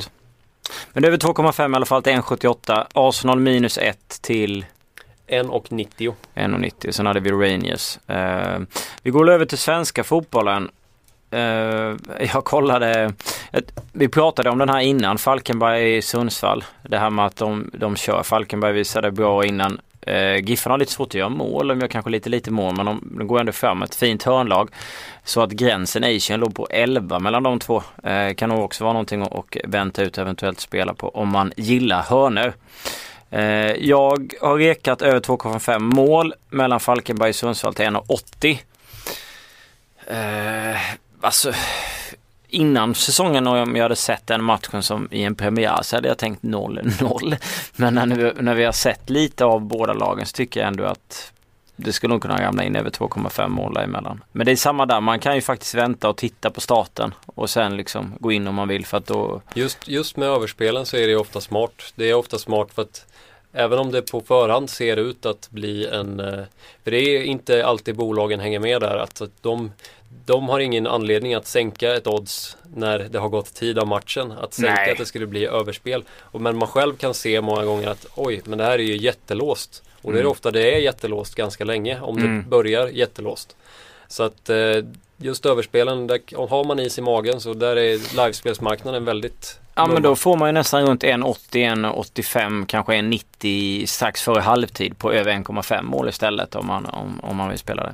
Men 0.92 1.02
det 1.02 1.08
är 1.08 1.10
väl 1.10 1.20
2,5 1.20 1.72
i 1.72 1.74
alla 1.74 1.86
fall 1.86 2.02
till 2.02 2.12
1,78. 2.12 2.86
Arsenal 2.94 3.40
minus 3.40 3.78
1 3.78 4.18
till 4.22 4.64
1,90. 5.28 6.14
1,90. 6.34 6.90
Sen 6.90 7.06
hade 7.06 7.20
vi 7.20 7.30
Rangers. 7.30 7.98
Eh, 8.06 8.58
vi 9.02 9.10
går 9.10 9.30
över 9.30 9.46
till 9.46 9.58
svenska 9.58 10.04
fotbollen. 10.04 10.70
Eh, 11.30 11.96
jag 12.34 12.44
kollade, 12.44 13.12
vi 13.92 14.08
pratade 14.08 14.50
om 14.50 14.58
den 14.58 14.68
här 14.68 14.80
innan, 14.80 15.18
Falkenberg 15.18 15.96
i 15.96 16.02
Sundsvall. 16.02 16.64
Det 16.82 16.98
här 16.98 17.10
med 17.10 17.26
att 17.26 17.36
de, 17.36 17.70
de 17.72 17.96
kör. 17.96 18.22
Falkenberg 18.22 18.72
visade 18.72 19.10
bra 19.10 19.44
innan. 19.44 19.80
Eh, 20.06 20.36
Giffen 20.36 20.70
har 20.70 20.78
lite 20.78 20.92
svårt 20.92 21.08
att 21.08 21.14
göra 21.14 21.28
mål, 21.28 21.68
de 21.68 21.80
gör 21.80 21.88
kanske 21.88 22.10
lite 22.10 22.30
lite 22.30 22.50
mål 22.50 22.76
men 22.76 22.86
de, 22.86 23.08
de 23.18 23.26
går 23.26 23.40
ändå 23.40 23.52
fram 23.52 23.82
ett 23.82 23.94
fint 23.94 24.22
hörnlag. 24.22 24.70
Så 25.24 25.42
att 25.42 25.50
gränsen 25.50 26.04
Asian 26.04 26.40
låg 26.40 26.54
på 26.54 26.66
11 26.70 27.18
mellan 27.18 27.42
de 27.42 27.58
två. 27.58 27.82
Eh, 28.02 28.34
kan 28.34 28.48
nog 28.48 28.64
också 28.64 28.84
vara 28.84 28.92
någonting 28.92 29.22
att 29.22 29.32
och 29.32 29.58
vänta 29.64 30.02
ut 30.02 30.18
eventuellt 30.18 30.60
spela 30.60 30.94
på 30.94 31.08
om 31.08 31.28
man 31.28 31.52
gillar 31.56 32.02
hörnor. 32.02 32.52
Eh, 33.30 33.72
jag 33.72 34.32
har 34.40 34.56
rekat 34.56 35.02
över 35.02 35.20
2,5 35.20 35.78
mål 35.78 36.34
mellan 36.50 36.80
Falkenberg 36.80 37.28
och 37.28 37.36
Sundsvall 37.36 37.74
till 37.74 37.86
1,80. 37.86 38.58
Eh, 40.06 40.76
alltså 41.26 41.52
innan 42.48 42.94
säsongen 42.94 43.46
om 43.46 43.76
jag 43.76 43.82
hade 43.82 43.96
sett 43.96 44.26
den 44.26 44.44
matchen 44.44 44.82
som 44.82 45.08
i 45.10 45.22
en 45.22 45.34
premiär 45.34 45.82
så 45.82 45.96
hade 45.96 46.08
jag 46.08 46.18
tänkt 46.18 46.42
0-0. 46.42 47.36
Men 47.76 47.94
när, 47.94 48.06
nu, 48.06 48.34
när 48.40 48.54
vi 48.54 48.64
har 48.64 48.72
sett 48.72 49.10
lite 49.10 49.44
av 49.44 49.60
båda 49.60 49.92
lagen 49.92 50.26
så 50.26 50.32
tycker 50.32 50.60
jag 50.60 50.66
ändå 50.68 50.84
att 50.84 51.32
det 51.76 51.92
skulle 51.92 52.14
nog 52.14 52.22
kunna 52.22 52.42
ramla 52.42 52.64
in 52.64 52.76
över 52.76 52.90
2,5 52.90 53.48
mål 53.48 53.74
däremellan. 53.74 54.24
Men 54.32 54.46
det 54.46 54.52
är 54.52 54.56
samma 54.56 54.86
där, 54.86 55.00
man 55.00 55.20
kan 55.20 55.34
ju 55.34 55.40
faktiskt 55.40 55.74
vänta 55.74 56.08
och 56.08 56.16
titta 56.16 56.50
på 56.50 56.60
starten 56.60 57.14
och 57.26 57.50
sen 57.50 57.76
liksom 57.76 58.14
gå 58.20 58.32
in 58.32 58.48
om 58.48 58.54
man 58.54 58.68
vill 58.68 58.86
för 58.86 58.96
att 58.96 59.06
då 59.06 59.42
Just, 59.54 59.88
just 59.88 60.16
med 60.16 60.28
överspelen 60.28 60.86
så 60.86 60.96
är 60.96 61.06
det 61.06 61.16
ofta 61.16 61.40
smart. 61.40 61.92
Det 61.94 62.10
är 62.10 62.14
ofta 62.14 62.38
smart 62.38 62.68
för 62.74 62.82
att 62.82 63.06
även 63.52 63.78
om 63.78 63.92
det 63.92 64.02
på 64.02 64.20
förhand 64.20 64.70
ser 64.70 64.96
ut 64.96 65.26
att 65.26 65.50
bli 65.50 65.86
en 65.86 66.20
eh, 66.20 66.44
För 66.84 66.90
det 66.90 66.98
är 66.98 67.22
inte 67.22 67.66
alltid 67.66 67.96
bolagen 67.96 68.40
hänger 68.40 68.58
med 68.58 68.80
där. 68.80 68.96
Att 68.96 69.22
de, 69.40 69.72
de 70.24 70.48
har 70.48 70.60
ingen 70.60 70.86
anledning 70.86 71.34
att 71.34 71.46
sänka 71.46 71.94
ett 71.96 72.06
odds 72.06 72.56
när 72.74 72.98
det 72.98 73.18
har 73.18 73.28
gått 73.28 73.54
tid 73.54 73.78
av 73.78 73.86
matchen. 73.86 74.32
Att 74.32 74.54
sänka 74.54 74.72
Nej. 74.74 74.92
att 74.92 74.98
det 74.98 75.06
skulle 75.06 75.26
bli 75.26 75.46
överspel. 75.46 76.04
Och, 76.20 76.40
men 76.40 76.56
man 76.56 76.68
själv 76.68 76.96
kan 76.96 77.14
se 77.14 77.40
många 77.40 77.64
gånger 77.64 77.88
att 77.88 78.06
oj, 78.14 78.40
men 78.44 78.58
det 78.58 78.64
här 78.64 78.78
är 78.78 78.82
ju 78.82 78.96
jättelåst. 78.96 79.82
Och 80.02 80.12
det 80.12 80.18
är 80.18 80.20
Mm. 80.20 80.30
ofta 80.32 80.50
det 80.50 80.74
är 80.74 80.78
jättelåst 80.78 81.34
ganska 81.34 81.64
länge 81.64 82.00
om 82.00 82.18
Mm. 82.18 82.36
det 82.42 82.48
börjar 82.48 82.88
jättelåst. 82.88 83.56
Så 84.08 84.22
att 84.22 84.50
eh, 84.50 84.56
just 85.16 85.46
överspelen, 85.46 86.06
där, 86.06 86.48
har 86.48 86.64
man 86.64 86.78
is 86.78 86.98
i 86.98 87.02
magen 87.02 87.40
så 87.40 87.54
där 87.54 87.76
är 87.76 88.16
livespelsmarknaden 88.16 89.04
väldigt 89.04 89.58
Ja 89.74 89.86
men 89.86 90.02
då 90.02 90.16
får 90.16 90.36
man 90.36 90.48
ju 90.48 90.52
nästan 90.52 90.86
runt 90.86 91.02
1,80, 91.04 91.74
1,85, 91.74 92.66
kanske 92.66 92.92
1,90 92.92 93.86
strax 93.86 94.22
före 94.22 94.40
halvtid 94.40 94.98
på 94.98 95.12
över 95.12 95.32
1,5 95.32 95.82
mål 95.82 96.08
istället 96.08 96.54
om 96.54 96.66
man, 96.66 96.86
om, 96.86 97.20
om 97.22 97.36
man 97.36 97.48
vill 97.48 97.58
spela 97.58 97.92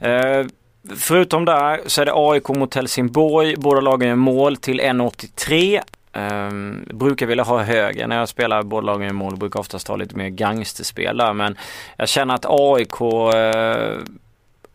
det. 0.00 0.08
Eh, 0.08 0.46
förutom 0.96 1.44
där 1.44 1.80
så 1.86 2.00
är 2.00 2.06
det 2.06 2.12
AIK 2.14 2.48
mot 2.48 2.74
Helsingborg. 2.74 3.56
Båda 3.56 3.80
lagen 3.80 4.08
gör 4.08 4.16
mål 4.16 4.56
till 4.56 4.80
1,83. 4.80 5.80
Um, 6.12 6.22
ehm, 6.22 6.84
brukar 6.98 7.26
vilja 7.26 7.44
ha 7.44 7.62
högre 7.62 8.06
när 8.06 8.18
jag 8.18 8.28
spelar 8.28 8.62
båda 8.62 8.86
lagen 8.86 9.10
i 9.10 9.12
mål. 9.12 9.36
Brukar 9.36 9.60
oftast 9.60 9.88
ha 9.88 9.96
lite 9.96 10.16
mer 10.16 10.28
gangsterspel 10.28 11.16
där. 11.16 11.32
Men 11.32 11.56
jag 11.96 12.08
känner 12.08 12.34
att 12.34 12.46
AIK, 12.48 13.00
uh, 13.00 13.40
eh, 13.40 13.98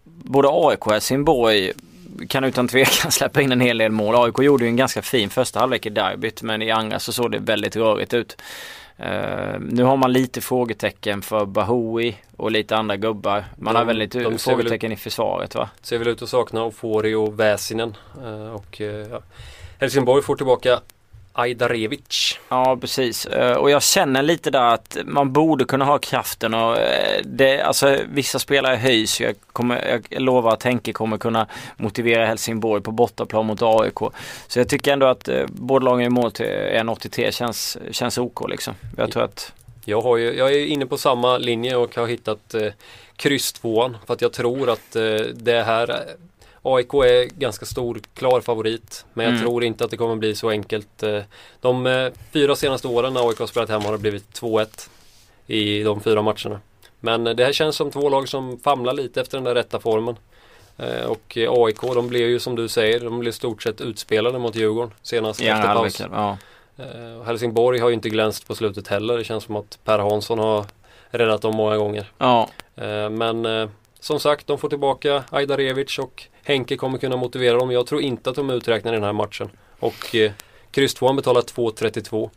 både 0.04 0.48
AIK 0.52 0.88
och 0.88 0.94
Helsingborg 0.94 1.72
kan 2.28 2.44
utan 2.44 2.68
tvekan 2.68 3.12
släppa 3.12 3.42
in 3.42 3.52
en 3.52 3.62
hel 3.62 3.78
del 3.78 3.92
mål. 3.92 4.16
AIK 4.26 4.40
gjorde 4.40 4.64
ju 4.64 4.70
en 4.70 4.76
ganska 4.76 5.02
fin 5.02 5.30
första 5.30 5.60
halvlek 5.60 5.86
i 5.86 5.90
derbyt 5.90 6.42
men 6.42 6.62
i 6.62 6.72
andra 6.72 7.00
så 7.00 7.12
såg 7.12 7.32
det 7.32 7.40
väldigt 7.40 7.76
rörigt 7.76 8.14
ut. 8.14 8.42
Eh, 8.98 9.60
nu 9.60 9.84
har 9.84 9.98
man 9.98 10.14
lite 10.14 10.42
frågetecken 10.42 11.22
för 11.22 11.46
Bahoui 11.46 12.16
och 12.38 12.52
lite 12.52 12.76
andra 12.76 12.98
gubbar. 12.98 13.46
Man 13.58 13.74
De- 13.74 13.80
har 13.80 13.86
väl 13.86 13.98
lite 13.98 14.18
de 14.18 14.24
ser 14.24 14.30
väl 14.32 14.40
frågetecken 14.40 14.92
i 14.92 14.96
försvaret 14.96 15.56
va? 15.56 15.70
Ser 15.82 15.98
väl 15.98 16.08
ut 16.08 16.22
att 16.22 16.30
sakna 16.30 16.64
Ofori 16.64 17.14
och 17.16 17.40
Väsinen. 17.40 17.98
Eh, 18.24 18.52
och 18.54 18.80
ja. 19.10 19.22
Helsingborg 19.80 20.24
får 20.24 20.36
tillbaka 20.36 20.80
Ajdarevic. 21.34 22.40
Ja 22.50 22.78
precis 22.82 23.28
Eh, 23.32 23.54
och 23.54 23.72
jag 23.72 23.84
känner 23.84 24.22
lite 24.22 24.52
där 24.52 24.74
att 24.74 24.98
man 25.06 25.34
borde 25.34 25.66
kunna 25.66 25.86
ha 25.86 25.98
kraften 25.98 26.54
och 26.54 26.78
eh, 26.78 27.22
det, 27.24 27.62
alltså 27.62 27.98
vissa 28.10 28.40
spelare 28.40 28.76
höjs. 28.76 29.22
Jag, 29.22 29.36
kommer, 29.54 30.02
jag 30.10 30.22
lovar 30.22 30.54
att 30.54 30.64
Henke 30.64 30.94
kommer 30.94 31.18
kunna 31.18 31.48
motivera 31.78 32.26
Helsingborg 32.26 32.84
på 32.84 32.92
bortaplan 32.92 33.46
mot 33.46 33.62
AIK. 33.62 34.00
Så 34.48 34.60
jag 34.60 34.70
tycker 34.70 34.94
ändå 34.94 35.06
att 35.06 35.28
eh, 35.28 35.46
båda 35.48 35.86
lagen 35.86 36.06
i 36.06 36.10
mål 36.10 36.32
till 36.32 36.46
1,83 36.46 37.32
känns, 37.32 37.78
känns 37.92 38.18
OK 38.18 38.50
liksom. 38.50 38.74
Jag 38.98 39.12
tror 39.12 39.24
att 39.24 39.54
Jag, 39.86 40.02
har 40.02 40.18
ju, 40.18 40.34
jag 40.34 40.54
är 40.54 40.66
inne 40.66 40.86
på 40.86 40.98
samma 40.98 41.38
linje 41.38 41.76
och 41.76 41.96
har 41.96 42.08
hittat 42.08 42.54
eh, 42.54 42.68
kryss 43.16 43.54
tvåan 43.54 43.98
för 44.08 44.14
att 44.14 44.22
jag 44.22 44.34
tror 44.34 44.70
att 44.70 44.96
eh, 44.96 45.04
det 45.34 45.64
här 45.64 46.04
AIK 46.64 46.94
är 46.94 47.26
ganska 47.40 47.66
stor, 47.66 48.00
klar 48.14 48.42
favorit. 48.42 49.06
Men 49.14 49.26
jag 49.26 49.32
Mm. 49.34 49.44
tror 49.46 49.64
inte 49.64 49.84
att 49.86 49.92
det 49.92 49.98
kommer 49.98 50.16
bli 50.16 50.36
så 50.36 50.50
enkelt. 50.50 51.04
Eh, 51.04 51.20
De 51.62 51.86
eh, 51.86 52.12
fyra 52.34 52.56
senaste 52.56 52.88
åren 52.88 53.14
när 53.14 53.30
AIK 53.30 53.40
har 53.40 53.48
spelat 53.48 53.70
hemma 53.70 53.84
har 53.86 53.92
det 53.92 53.98
blivit 53.98 54.34
2-1 54.34 54.90
i 55.48 55.84
de 55.84 56.02
fyra 56.02 56.22
matcherna. 56.22 56.60
Men 57.00 57.28
eh, 57.28 57.34
det 57.34 57.46
här 57.46 57.54
känns 57.54 57.76
som 57.76 57.92
två 57.92 58.10
lag 58.10 58.30
som 58.30 58.60
famlar 58.60 58.94
lite 58.94 59.22
efter 59.22 59.38
den 59.38 59.44
där 59.44 59.56
rätta 59.56 59.80
formen. 59.80 60.16
Och 61.08 61.38
AIK, 61.50 61.82
de 61.82 62.08
blev 62.08 62.30
ju 62.30 62.40
som 62.40 62.56
du 62.56 62.68
säger, 62.68 63.00
de 63.00 63.20
blev 63.20 63.32
stort 63.32 63.64
sett 63.64 63.82
utspelade 63.82 64.40
mot 64.40 64.56
Djurgården 64.56 64.92
senast 65.02 65.42
andra 65.42 65.88
efter 65.88 66.08
paus. 66.08 66.38
Ja. 66.78 67.24
Helsingborg 67.26 67.80
har 67.80 67.90
ju 67.90 67.94
inte 67.96 68.10
glänst 68.10 68.48
på 68.48 68.56
slutet 68.56 68.88
heller. 68.88 69.18
Det 69.18 69.24
känns 69.24 69.44
som 69.44 69.56
att 69.56 69.80
Per 69.84 70.00
Hansson 70.00 70.40
har 70.40 70.66
räddat 71.10 71.42
dem 71.42 71.56
många 71.56 71.78
gånger. 71.78 72.12
ja. 72.18 72.50
Men 73.12 73.46
som 74.02 74.20
sagt, 74.20 74.48
de 74.48 74.58
får 74.58 74.70
tillbaka 74.70 75.24
Ajdarevic 75.30 76.00
och 76.00 76.24
Henke 76.44 76.78
kommer 76.78 76.98
kunna 76.98 77.18
motivera 77.18 77.58
dem. 77.58 77.72
Jag 77.72 77.88
tror 77.88 78.02
inte 78.02 78.30
att 78.30 78.36
de 78.36 78.50
är 78.50 78.54
uträknade 78.54 78.98
i 78.98 79.00
den 79.00 79.06
här 79.06 79.14
matchen. 79.14 79.50
Och 79.80 80.16
eh, 80.16 80.32
kryss 80.72 80.94
2 80.94 81.14
betalar 81.14 81.42
2,32. 81.42 82.30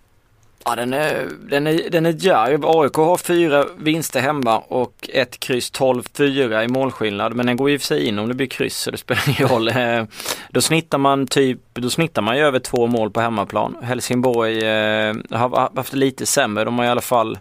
Ja 0.65 0.77
den 0.77 0.93
är, 0.93 1.29
den 1.51 1.67
är, 1.67 1.91
den 1.91 2.07
är 2.07 2.13
djärv. 2.13 2.67
AIK 2.67 2.95
har 2.95 3.17
fyra 3.17 3.67
vinster 3.77 4.21
hemma 4.21 4.59
och 4.59 5.11
ett 5.13 5.41
kryss 5.41 5.73
12-4 5.73 6.65
i 6.65 6.69
målskillnad. 6.69 7.35
Men 7.35 7.47
den 7.47 7.57
går 7.57 7.71
ju 7.71 7.79
för 7.79 7.87
sig 7.87 8.07
in 8.07 8.19
om 8.19 8.29
det 8.29 8.35
blir 8.35 8.47
kryss 8.47 8.79
så 8.79 8.91
det 8.91 8.99
spelar 8.99 9.29
ingen 9.29 9.49
roll. 9.49 9.69
Eh, 9.69 10.05
då 10.51 10.61
snittar 10.61 10.99
man 10.99 11.27
typ, 11.27 11.61
då 11.73 11.91
snittar 11.91 12.23
man 12.23 12.37
ju 12.37 12.43
över 12.43 12.59
två 12.59 12.87
mål 12.87 13.11
på 13.11 13.21
hemmaplan. 13.21 13.77
Helsingborg 13.83 14.59
eh, 14.59 15.15
har 15.31 15.77
haft 15.77 15.93
det 15.93 15.99
lite 15.99 16.27
sämre. 16.27 16.65
De 16.65 16.79
har 16.79 16.85
i 16.85 16.89
alla 16.89 17.01
fall, 17.01 17.39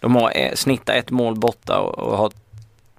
de 0.00 0.16
har 0.16 0.32
eh, 0.34 0.54
snittat 0.54 0.96
ett 0.96 1.10
mål 1.10 1.34
borta 1.34 1.80
och, 1.80 1.98
och 1.98 2.18
har 2.18 2.32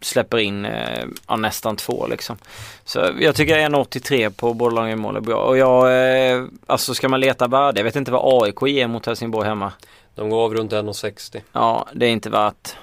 släpper 0.05 0.37
in 0.37 0.65
eh, 0.65 1.05
ja, 1.27 1.35
nästan 1.35 1.75
två 1.75 2.07
liksom. 2.07 2.37
Så 2.85 3.09
jag 3.19 3.35
tycker 3.35 3.57
1,83 3.57 4.29
på 4.29 4.69
lagen 4.69 4.91
i 4.91 4.95
mål 4.95 5.15
är 5.15 5.21
bra. 5.21 5.37
Och 5.37 5.57
jag, 5.57 5.83
eh, 6.31 6.43
alltså 6.67 6.93
ska 6.93 7.09
man 7.09 7.19
leta 7.19 7.47
värde, 7.47 7.79
jag 7.79 7.83
vet 7.83 7.95
inte 7.95 8.11
vad 8.11 8.43
AIK 8.43 8.61
ger 8.61 8.87
mot 8.87 9.05
Helsingborg 9.05 9.47
hemma. 9.47 9.71
De 10.15 10.29
går 10.29 10.43
av 10.43 10.53
runt 10.53 10.71
1,60. 10.71 11.41
Ja, 11.51 11.87
det 11.93 12.05
är 12.05 12.09
inte 12.09 12.29
värt. 12.29 12.75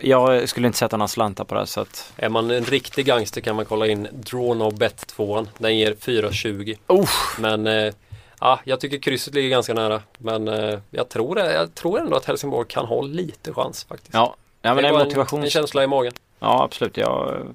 Jag 0.00 0.48
skulle 0.48 0.66
inte 0.66 0.78
sätta 0.78 0.96
några 0.96 1.08
slantar 1.08 1.44
på 1.44 1.54
det 1.54 1.66
så 1.66 1.80
att. 1.80 2.12
Är 2.16 2.28
man 2.28 2.50
en 2.50 2.64
riktig 2.64 3.06
gangster 3.06 3.40
kan 3.40 3.56
man 3.56 3.64
kolla 3.64 3.86
in 3.86 4.08
Draw 4.12 4.54
No 4.54 4.70
Bet 4.70 5.06
2. 5.06 5.46
Den 5.58 5.76
ger 5.78 5.92
4,20. 5.92 6.78
Oh. 6.86 7.08
Men 7.38 7.66
eh, 7.66 7.94
ja, 8.40 8.60
jag 8.64 8.80
tycker 8.80 8.98
krysset 8.98 9.34
ligger 9.34 9.48
ganska 9.48 9.74
nära. 9.74 10.02
Men 10.18 10.48
eh, 10.48 10.78
jag, 10.90 11.08
tror 11.08 11.38
jag 11.38 11.74
tror 11.74 12.00
ändå 12.00 12.16
att 12.16 12.24
Helsingborg 12.24 12.68
kan 12.68 12.86
ha 12.86 13.02
lite 13.02 13.52
chans 13.52 13.84
faktiskt. 13.84 14.14
Ja, 14.14 14.36
ja 14.64 14.74
men 14.74 14.84
det 14.84 14.88
är 14.88 15.34
en, 15.34 15.42
en 15.42 15.50
känsla 15.50 15.84
i 15.84 15.86
magen. 15.86 16.12
Ja, 16.40 16.64
absolut. 16.64 16.96
Jag, 16.96 17.46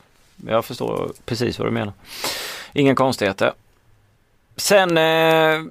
jag 0.47 0.65
förstår 0.65 1.11
precis 1.25 1.59
vad 1.59 1.67
du 1.67 1.71
menar. 1.71 1.93
Ingen 2.73 2.95
konstigheter. 2.95 3.53
Sen 4.55 4.97
eh, 4.97 5.61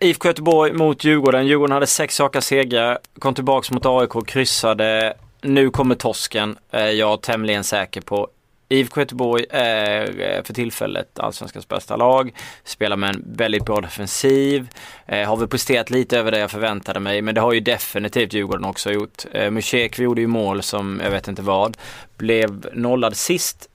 IFK 0.00 0.28
Göteborg 0.28 0.72
mot 0.72 1.04
Djurgården. 1.04 1.46
Djurgården 1.46 1.72
hade 1.72 1.86
sex 1.86 2.20
raka 2.20 2.40
segrar, 2.40 2.98
kom 3.18 3.34
tillbaks 3.34 3.70
mot 3.70 3.86
AIK, 3.86 4.26
kryssade. 4.26 5.14
Nu 5.40 5.70
kommer 5.70 5.94
torsken, 5.94 6.58
är 6.70 6.90
jag 6.90 7.20
tämligen 7.20 7.64
säker 7.64 8.00
på. 8.00 8.28
IFK 8.68 9.00
Göteborg 9.00 9.44
är 9.50 10.20
eh, 10.20 10.42
för 10.42 10.54
tillfället 10.54 11.18
allsvenskans 11.18 11.68
bästa 11.68 11.96
lag. 11.96 12.32
Spelar 12.64 12.96
med 12.96 13.10
en 13.10 13.24
väldigt 13.26 13.64
bra 13.64 13.80
defensiv. 13.80 14.68
Eh, 15.06 15.28
har 15.28 15.36
väl 15.36 15.48
presterat 15.48 15.90
lite 15.90 16.18
över 16.18 16.30
det 16.30 16.38
jag 16.38 16.50
förväntade 16.50 17.00
mig 17.00 17.22
men 17.22 17.34
det 17.34 17.40
har 17.40 17.52
ju 17.52 17.60
definitivt 17.60 18.32
Djurgården 18.32 18.64
också 18.64 18.92
gjort. 18.92 19.24
Eh, 19.32 19.50
Mushek 19.50 19.98
gjorde 19.98 20.20
ju 20.20 20.26
mål 20.26 20.62
som 20.62 21.00
jag 21.04 21.10
vet 21.10 21.28
inte 21.28 21.42
vad. 21.42 21.76
Blev 22.16 22.66
nollad 22.74 23.16
sist 23.16 23.68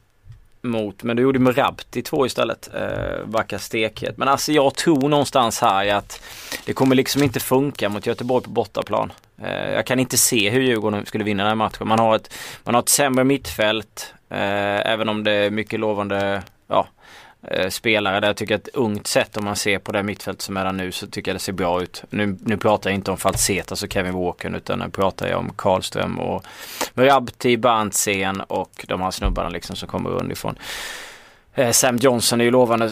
mot, 0.63 1.03
men 1.03 1.15
du 1.15 1.23
gjorde 1.23 1.39
med 1.39 1.57
Rabti 1.57 2.01
två 2.01 2.25
istället. 2.25 2.69
Eh, 2.73 3.25
Backa 3.25 3.59
stekhet. 3.59 4.17
Men 4.17 4.27
alltså 4.27 4.51
jag 4.51 4.75
tror 4.75 5.09
någonstans 5.09 5.61
här 5.61 5.93
att 5.93 6.23
det 6.65 6.73
kommer 6.73 6.95
liksom 6.95 7.23
inte 7.23 7.39
funka 7.39 7.89
mot 7.89 8.05
Göteborg 8.05 8.43
på 8.43 8.49
bortaplan. 8.49 9.11
Eh, 9.43 9.71
jag 9.71 9.85
kan 9.85 9.99
inte 9.99 10.17
se 10.17 10.49
hur 10.49 10.61
Djurgården 10.61 11.05
skulle 11.05 11.23
vinna 11.23 11.43
den 11.43 11.49
här 11.49 11.55
matchen. 11.55 11.87
Man 11.87 11.99
har 11.99 12.15
ett, 12.15 12.33
man 12.63 12.75
har 12.75 12.81
ett 12.81 12.89
sämre 12.89 13.23
mittfält. 13.23 14.13
Eh, 14.29 14.91
även 14.91 15.09
om 15.09 15.23
det 15.23 15.31
är 15.31 15.49
mycket 15.49 15.79
lovande 15.79 16.43
ja, 16.67 16.87
Eh, 17.47 17.69
spelare 17.69 18.19
där. 18.19 18.27
Jag 18.27 18.35
tycker 18.35 18.55
att 18.55 18.67
ett 18.67 18.75
ungt 18.75 19.07
sätt 19.07 19.37
om 19.37 19.45
man 19.45 19.55
ser 19.55 19.79
på 19.79 19.91
det 19.91 20.03
mittfält 20.03 20.41
som 20.41 20.57
är 20.57 20.65
där 20.65 20.71
nu 20.71 20.91
så 20.91 21.07
tycker 21.07 21.31
jag 21.31 21.35
det 21.35 21.39
ser 21.39 21.53
bra 21.53 21.81
ut. 21.81 22.03
Nu, 22.09 22.37
nu 22.41 22.57
pratar 22.57 22.89
jag 22.89 22.97
inte 22.97 23.11
om 23.11 23.17
Falsetas 23.17 23.83
och 23.83 23.93
Kevin 23.93 24.13
Walken 24.13 24.55
utan 24.55 24.79
nu 24.79 24.89
pratar 24.89 25.27
jag 25.27 25.39
om 25.39 25.51
Karlström 25.55 26.19
och 26.19 26.45
Murabti, 26.93 27.57
Berntsen 27.57 28.41
och 28.41 28.85
de 28.87 29.01
här 29.01 29.11
snubbarna 29.11 29.49
liksom 29.49 29.75
som 29.75 29.87
kommer 29.87 30.09
underifrån. 30.09 30.55
Eh, 31.53 31.71
Sam 31.71 31.97
Johnson 31.97 32.41
är 32.41 32.45
ju 32.45 32.51
lovande 32.51 32.85
eh, 32.85 32.91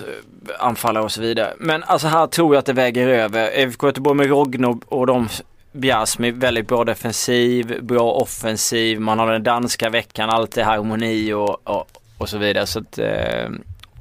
anfallare 0.59 1.03
och 1.03 1.11
så 1.11 1.21
vidare. 1.21 1.53
Men 1.57 1.83
alltså 1.83 2.07
här 2.07 2.27
tror 2.27 2.55
jag 2.55 2.59
att 2.59 2.65
det 2.65 2.73
väger 2.73 3.07
över. 3.07 3.59
IFK 3.59 3.87
Göteborg 3.87 4.17
med 4.17 4.29
Rogno 4.29 4.81
och 4.85 5.07
de 5.07 5.27
Bjärs 5.71 6.19
med 6.19 6.35
väldigt 6.35 6.67
bra 6.67 6.83
defensiv, 6.83 7.83
bra 7.83 8.11
offensiv, 8.11 8.99
man 8.99 9.19
har 9.19 9.31
den 9.31 9.43
danska 9.43 9.89
veckan, 9.89 10.29
allt 10.29 10.57
är 10.57 10.63
harmoni 10.63 11.33
och, 11.33 11.67
och, 11.69 11.87
och 12.17 12.29
så 12.29 12.37
vidare. 12.37 12.65
Så 12.65 12.79
att, 12.79 12.97
eh, 12.97 13.49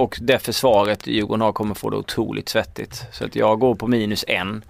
och 0.00 0.18
det 0.20 0.38
försvaret 0.38 1.06
Djurgården 1.06 1.40
har 1.40 1.52
kommer 1.52 1.74
få 1.74 1.90
det 1.90 1.96
otroligt 1.96 2.48
svettigt. 2.48 3.02
Så 3.12 3.24
att 3.24 3.36
jag 3.36 3.58
går 3.58 3.74
på 3.74 3.86
minus 3.86 4.24
en 4.28 4.64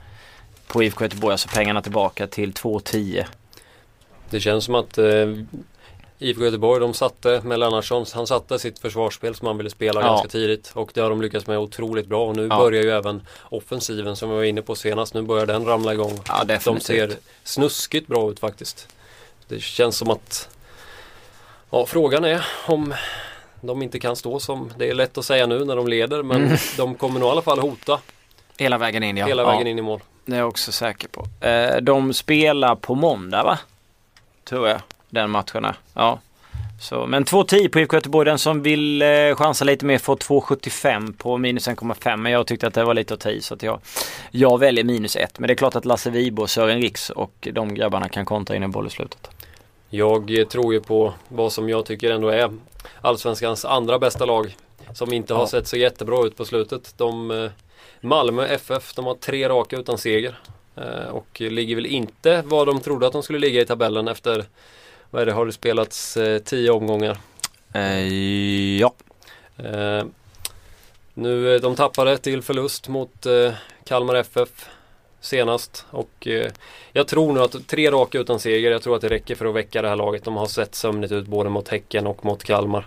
på 0.66 0.82
IFK 0.82 1.04
Göteborg, 1.04 1.32
alltså 1.32 1.48
pengarna 1.54 1.82
tillbaka 1.82 2.26
till 2.26 2.52
2,10. 2.52 3.24
Det 4.30 4.40
känns 4.40 4.64
som 4.64 4.74
att 4.74 4.98
eh, 4.98 5.06
IFK 6.18 6.44
Göteborg, 6.44 6.80
de 6.80 6.94
satte 6.94 7.40
med 7.44 7.58
Lennartsson, 7.58 8.06
han 8.14 8.26
satte 8.26 8.58
sitt 8.58 8.78
försvarsspel 8.78 9.34
som 9.34 9.46
han 9.46 9.56
ville 9.56 9.70
spela 9.70 10.00
Ja. 10.00 10.06
ganska 10.06 10.28
tidigt 10.28 10.70
och 10.74 10.90
det 10.94 11.00
har 11.00 11.10
de 11.10 11.22
lyckats 11.22 11.46
med 11.46 11.58
otroligt 11.58 12.06
bra 12.06 12.26
och 12.26 12.36
nu 12.36 12.46
Ja. 12.50 12.58
börjar 12.58 12.82
ju 12.82 12.90
även 12.90 13.22
offensiven 13.42 14.16
som 14.16 14.30
vi 14.30 14.36
var 14.36 14.42
inne 14.44 14.62
på 14.62 14.74
senast, 14.74 15.14
nu 15.14 15.22
börjar 15.22 15.46
den 15.46 15.64
ramla 15.64 15.92
igång. 15.94 16.18
Ja, 16.28 16.44
de 16.64 16.80
ser 16.80 17.16
snuskigt 17.44 18.06
bra 18.06 18.30
ut 18.30 18.40
faktiskt. 18.40 18.88
Det 19.48 19.60
känns 19.62 19.96
som 19.96 20.10
att 20.10 20.48
Ja, 21.70 21.86
frågan 21.86 22.24
är 22.24 22.46
om 22.66 22.94
de 23.60 23.82
inte 23.82 23.98
kan 23.98 24.16
stå 24.16 24.40
som, 24.40 24.72
det 24.78 24.90
är 24.90 24.94
lätt 24.94 25.18
att 25.18 25.24
säga 25.24 25.46
nu 25.46 25.64
när 25.64 25.76
de 25.76 25.88
leder 25.88 26.22
men 26.22 26.44
Mm. 26.44 26.56
de 26.76 26.94
kommer 26.94 27.20
nog 27.20 27.28
i 27.28 27.30
alla 27.32 27.42
fall 27.42 27.58
hota 27.58 27.98
Hela 28.58 28.78
vägen 28.78 29.02
in 29.02 29.16
ja. 29.16 29.26
hela 29.26 29.42
ja. 29.42 29.48
vägen 29.50 29.66
in 29.66 29.78
i 29.78 29.82
mål. 29.82 30.00
Det 30.24 30.34
är 30.34 30.38
jag 30.38 30.48
också 30.48 30.72
säker 30.72 31.08
på. 31.08 31.46
Eh, 31.46 31.76
de 31.76 32.12
spelar 32.14 32.74
på 32.76 32.94
måndag 32.94 33.42
va? 33.42 33.58
Tror 34.48 34.68
jag. 34.68 34.80
Den 35.08 35.30
matchen 35.30 35.64
är. 35.64 35.74
Ja. 35.94 36.18
Så, 36.80 37.06
men 37.06 37.24
2,10 37.24 37.68
på 37.68 37.80
IFK 37.80 37.96
Göteborg. 37.96 38.26
Den 38.26 38.38
som 38.38 38.62
vill 38.62 39.02
eh, 39.02 39.08
chansa 39.34 39.64
lite 39.64 39.84
mer 39.86 39.98
får 39.98 40.16
2,75 40.16 41.14
på 41.18 41.38
minus 41.38 41.68
1,5. 41.68 42.16
Men 42.16 42.32
jag 42.32 42.46
tyckte 42.46 42.66
att 42.66 42.74
det 42.74 42.84
var 42.84 42.94
lite 42.94 43.14
att 43.14 43.20
ta 43.20 43.30
i 43.30 43.40
så 43.40 43.54
att 43.54 43.62
jag, 43.62 43.80
jag 44.30 44.58
väljer 44.58 44.84
minus 44.84 45.16
1. 45.16 45.38
Men 45.38 45.48
det 45.48 45.52
är 45.52 45.56
klart 45.56 45.76
att 45.76 45.84
Lasse 45.84 46.10
Vibo, 46.10 46.46
Sören 46.46 46.80
Riks 46.82 47.10
och 47.10 47.48
de 47.52 47.74
grabbarna 47.74 48.08
kan 48.08 48.24
kontra 48.24 48.56
in 48.56 48.62
en 48.62 48.70
boll 48.70 48.86
i 48.86 48.90
slutet. 48.90 49.30
Jag 49.90 50.46
tror 50.50 50.72
ju 50.74 50.80
på 50.80 51.12
vad 51.28 51.52
som 51.52 51.68
jag 51.68 51.86
tycker 51.86 52.10
ändå 52.10 52.28
är 52.28 52.50
Allsvenskans 53.00 53.64
andra 53.64 53.98
bästa 53.98 54.24
lag 54.24 54.56
Som 54.94 55.12
inte 55.12 55.34
har 55.34 55.40
Ja. 55.40 55.46
sett 55.46 55.66
så 55.68 55.76
jättebra 55.76 56.26
ut 56.26 56.36
på 56.36 56.44
slutet. 56.44 56.94
De, 56.96 57.30
eh, 57.30 57.50
Malmö 58.00 58.46
FF, 58.46 58.94
de 58.94 59.06
har 59.06 59.14
tre 59.14 59.48
raka 59.48 59.76
utan 59.76 59.98
seger. 59.98 60.38
Eh, 60.76 61.08
Och 61.12 61.40
ligger 61.40 61.74
väl 61.76 61.86
inte 61.86 62.42
vad 62.46 62.66
de 62.66 62.80
trodde 62.80 63.06
att 63.06 63.12
de 63.12 63.22
skulle 63.22 63.38
ligga 63.38 63.60
i 63.60 63.66
tabellen 63.66 64.08
efter 64.08 64.44
Vad 65.10 65.22
är 65.22 65.26
det, 65.26 65.32
har 65.32 65.46
det 65.46 65.52
spelats 65.52 66.16
eh, 66.16 66.38
tio 66.38 66.70
omgångar? 66.70 67.18
Ja. 68.80 68.92
Nu, 71.14 71.58
de 71.58 71.74
tappade 71.76 72.18
till 72.18 72.42
förlust 72.42 72.88
mot 72.88 73.26
Kalmar 73.84 74.14
FF 74.14 74.66
senast 75.20 75.86
och 75.90 76.26
eh, 76.26 76.50
jag 76.92 77.08
tror 77.08 77.32
nu 77.32 77.40
att 77.40 77.66
tre 77.68 77.90
raka 77.90 78.18
utan 78.18 78.40
seger, 78.40 78.70
jag 78.70 78.82
tror 78.82 78.96
att 78.96 79.02
det 79.02 79.08
räcker 79.08 79.34
för 79.34 79.46
att 79.46 79.54
väcka 79.54 79.82
det 79.82 79.88
här 79.88 79.96
laget. 79.96 80.24
De 80.24 80.36
har 80.36 80.46
sett 80.46 80.74
sömnigt 80.74 81.12
ut 81.12 81.26
både 81.26 81.50
mot 81.50 81.68
Häcken 81.68 82.06
och 82.06 82.24
mot 82.24 82.44
Kalmar. 82.44 82.86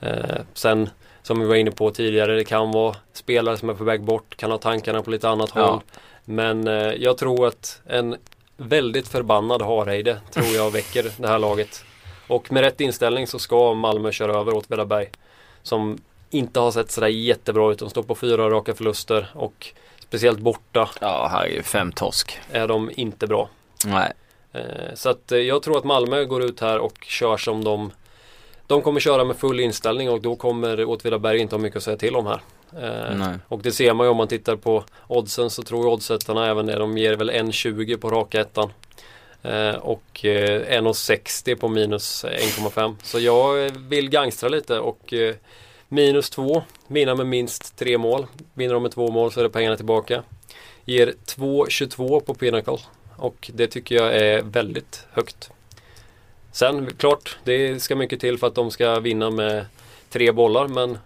Eh, 0.00 0.40
sen 0.54 0.90
som 1.22 1.40
vi 1.40 1.46
var 1.46 1.54
inne 1.54 1.70
på 1.70 1.90
tidigare, 1.90 2.34
det 2.36 2.44
kan 2.44 2.72
vara 2.72 2.96
spelare 3.12 3.56
som 3.56 3.70
är 3.70 3.74
på 3.74 3.84
väg 3.84 4.02
bort, 4.02 4.36
kan 4.36 4.50
ha 4.50 4.58
tankarna 4.58 5.02
på 5.02 5.10
lite 5.10 5.28
annat 5.28 5.52
Ja. 5.54 5.66
håll. 5.70 5.80
Men 6.24 6.68
eh, 6.68 6.74
jag 6.92 7.18
tror 7.18 7.46
att 7.46 7.80
en 7.86 8.16
väldigt 8.56 9.08
förbannad 9.08 9.62
Hareide 9.62 10.20
tror 10.30 10.46
jag 10.46 10.70
väcker 10.70 11.10
det 11.16 11.28
här 11.28 11.38
laget. 11.38 11.84
Och 12.28 12.52
med 12.52 12.62
rätt 12.62 12.80
inställning 12.80 13.26
så 13.26 13.38
ska 13.38 13.74
Malmö 13.74 14.12
köra 14.12 14.38
över 14.40 14.54
Åtvidaberg. 14.56 15.10
Som 15.62 15.98
inte 16.30 16.60
har 16.60 16.70
sett 16.70 16.90
sådär 16.90 17.08
jättebra 17.08 17.72
ut. 17.72 17.78
De 17.78 17.90
står 17.90 18.02
på 18.02 18.14
fyra 18.14 18.50
raka 18.50 18.74
förluster 18.74 19.30
och 19.34 19.66
speciellt 20.12 20.38
borta 20.38 20.90
Ja, 21.00 21.28
här 21.30 21.44
är 21.44 21.48
ju 21.48 21.62
fem 21.62 21.92
torsk. 21.92 22.38
är 22.50 22.68
de 22.68 22.90
inte 22.96 23.26
bra. 23.26 23.48
Nej. 23.86 24.12
Eh, 24.52 24.94
Så 24.94 25.08
att 25.10 25.32
eh, 25.32 25.38
jag 25.38 25.62
tror 25.62 25.78
att 25.78 25.84
Malmö 25.84 26.24
går 26.24 26.42
ut 26.42 26.60
här 26.60 26.78
och 26.78 27.04
kör 27.04 27.36
som 27.36 27.64
de 27.64 27.90
De 28.66 28.82
kommer 28.82 29.00
köra 29.00 29.24
med 29.24 29.36
full 29.36 29.60
inställning 29.60 30.10
och 30.10 30.20
då 30.22 30.36
kommer 30.36 30.84
Åtvidaberg 30.84 31.38
inte 31.38 31.54
ha 31.54 31.60
mycket 31.60 31.76
att 31.76 31.82
säga 31.82 31.96
till 31.96 32.16
om 32.16 32.26
här. 32.26 32.40
Eh, 32.82 33.16
Nej. 33.16 33.36
Och 33.48 33.62
det 33.62 33.72
ser 33.72 33.94
man 33.94 34.06
ju 34.06 34.10
om 34.10 34.16
man 34.16 34.28
tittar 34.28 34.56
på 34.56 34.84
oddsen 35.08 35.50
så 35.50 35.62
tror 35.62 35.86
oddsättarna 35.86 36.46
även 36.48 36.66
det. 36.66 36.78
De 36.78 36.98
ger 36.98 37.16
väl 37.16 37.30
1,20 37.30 37.96
på 37.96 38.10
raka 38.10 38.40
ettan. 38.40 38.72
Och 39.80 40.24
eh, 40.24 40.80
1,60 40.82 41.54
på 41.56 41.68
minus 41.68 42.24
1,5. 42.24 42.96
Så 43.02 43.20
jag 43.20 43.70
vill 43.78 44.10
gangstra 44.10 44.48
lite 44.48 44.78
och 44.78 45.14
minus 45.92 46.30
2, 46.30 46.62
vinna 46.88 47.14
med 47.14 47.26
minst 47.26 47.76
tre 47.76 47.98
mål. 47.98 48.26
Vinner 48.54 48.74
de 48.74 48.82
med 48.82 48.92
två 48.92 49.10
mål 49.10 49.32
så 49.32 49.40
är 49.40 49.44
det 49.44 49.50
pengarna 49.50 49.76
tillbaka. 49.76 50.22
Ger 50.84 51.14
2,22 51.26 52.20
på 52.20 52.34
Pinnacle 52.34 52.78
och 53.16 53.50
det 53.54 53.66
tycker 53.66 53.94
jag 53.94 54.16
är 54.16 54.42
väldigt 54.42 55.06
högt. 55.12 55.50
Sen 56.52 56.90
klart, 56.98 57.38
det 57.44 57.82
ska 57.82 57.96
mycket 57.96 58.20
till 58.20 58.38
för 58.38 58.46
att 58.46 58.54
de 58.54 58.70
ska 58.70 59.00
vinna 59.00 59.30
med 59.30 59.66
tre 60.10 60.32
bollar 60.32 60.68
men 60.68 60.98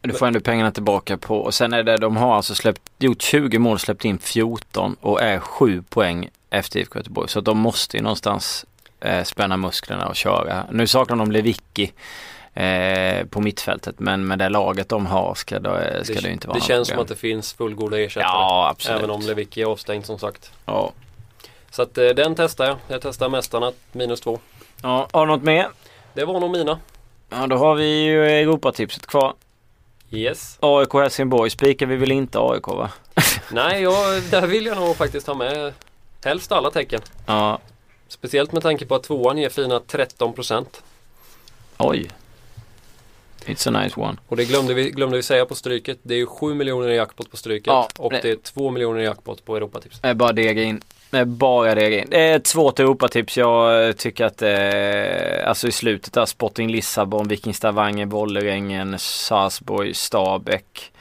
Du 0.00 0.12
får 0.12 0.26
ändå 0.26 0.40
pengarna 0.40 0.72
tillbaka 0.72 1.16
på 1.16 1.36
och 1.36 1.54
sen 1.54 1.72
är 1.72 1.82
det 1.82 1.96
de 1.96 2.16
har 2.16 2.36
alltså 2.36 2.54
släppt, 2.54 2.82
gjort 2.98 3.22
20 3.22 3.58
mål, 3.58 3.78
släppt 3.78 4.04
in 4.04 4.18
14 4.18 4.96
och 5.00 5.22
är 5.22 5.38
7 5.38 5.82
poäng 5.82 6.28
efter 6.50 6.80
IFK 6.80 6.98
Göteborg. 6.98 7.28
Så 7.28 7.40
de 7.40 7.58
måste 7.58 7.96
ju 7.96 8.02
någonstans 8.02 8.66
eh, 9.00 9.24
spänna 9.24 9.56
musklerna 9.56 10.08
och 10.08 10.16
köra. 10.16 10.64
Nu 10.70 10.86
saknar 10.86 11.16
de 11.16 11.32
Lewicki 11.32 11.92
eh, 12.60 13.26
på 13.26 13.40
mittfältet 13.40 13.94
men 13.98 14.26
med 14.26 14.38
det 14.38 14.48
laget 14.48 14.88
de 14.88 15.06
har 15.06 15.34
ska 15.34 15.58
det, 15.58 16.04
ska 16.04 16.14
det, 16.14 16.20
det 16.20 16.30
inte 16.30 16.48
vara 16.48 16.58
Det 16.58 16.64
känns 16.64 16.88
som 16.88 16.98
att 16.98 17.08
det 17.08 17.16
finns 17.16 17.52
fullgoda 17.52 17.98
ersättare. 18.00 18.28
Ja 18.28 18.68
absolut. 18.70 18.98
Även 18.98 19.10
om 19.10 19.20
Lewicki 19.20 19.62
är 19.62 19.66
avstängd 19.66 20.06
som 20.06 20.18
sagt. 20.18 20.52
Ja. 20.66 20.92
Så 21.70 21.82
att 21.82 21.98
eh, 21.98 22.06
den 22.06 22.34
testar 22.34 22.64
jag. 22.64 22.76
Jag 22.88 23.02
testar 23.02 23.28
mästarna 23.28 23.72
minus 23.92 24.20
två. 24.20 24.38
ja. 24.82 25.08
Har 25.12 25.26
du 25.26 25.32
något 25.32 25.42
mer? 25.42 25.68
Det 26.14 26.24
var 26.24 26.40
nog 26.40 26.50
mina. 26.50 26.78
Ja 27.30 27.46
då 27.46 27.56
har 27.56 27.74
vi 27.74 28.04
ju 28.04 28.26
Europatipset 28.26 29.06
kvar. 29.06 29.34
Yes. 30.10 30.58
AIK 30.60 30.92
Helsingborg 30.92 31.50
spikar 31.50 31.86
vi 31.86 31.96
väl 31.96 32.12
inte 32.12 32.38
AIK 32.40 32.66
va? 32.66 32.90
Nej, 33.52 33.82
jag, 33.82 34.22
där 34.22 34.46
vill 34.46 34.66
jag 34.66 34.76
nog 34.76 34.96
faktiskt 34.96 35.26
ha 35.26 35.34
med 35.34 35.72
helst 36.24 36.52
alla 36.52 36.70
tecken. 36.70 37.00
Ja. 37.26 37.58
Speciellt 38.08 38.52
med 38.52 38.62
tanke 38.62 38.86
på 38.86 38.94
att 38.94 39.02
tvåan 39.02 39.38
ger 39.38 39.48
fina 39.48 39.80
13 39.86 40.32
procent. 40.32 40.82
Oj. 41.78 42.10
It's 43.46 43.68
a 43.68 43.82
nice 43.82 44.00
one. 44.00 44.16
Och 44.28 44.36
det 44.36 44.44
glömde 44.44 44.74
vi, 44.74 44.90
glömde 44.90 45.16
vi 45.16 45.22
säga 45.22 45.46
på 45.46 45.54
stryket. 45.54 45.98
Det 46.02 46.14
är 46.14 46.18
ju 46.18 46.26
7 46.26 46.54
miljoner 46.54 46.88
i 46.88 46.96
jackpot 46.96 47.30
på 47.30 47.36
stryket. 47.36 47.66
Ja, 47.66 47.88
och 47.98 48.12
det- 48.12 48.20
det 48.22 48.30
är 48.30 48.36
2 48.36 48.70
miljoner 48.70 49.00
i 49.00 49.04
jackpot 49.04 49.44
på 49.44 49.56
Europatips. 49.56 50.00
Det 50.00 50.08
är 50.08 50.14
bara 50.14 50.32
dega 50.32 50.62
in. 50.62 50.80
Är 51.12 51.24
bara 51.24 51.74
dega 51.74 51.98
in. 52.00 52.06
Det 52.10 52.20
är 52.20 52.36
ett 52.36 52.46
svårt 52.46 52.80
Europatips. 52.80 53.36
Jag 53.36 53.86
eh, 53.88 53.92
tycker 53.92 54.24
att 54.24 54.42
eh, 54.42 55.48
alltså 55.48 55.68
i 55.68 55.72
slutet 55.72 56.12
där 56.12 56.26
Sporting 56.26 56.70
Lissabon, 56.70 57.28
Viking 57.28 57.54
Stavanger, 57.54 58.06
Vålerengen, 58.06 58.98
Sarpsborg, 58.98 59.94
Stabäck 59.94 60.92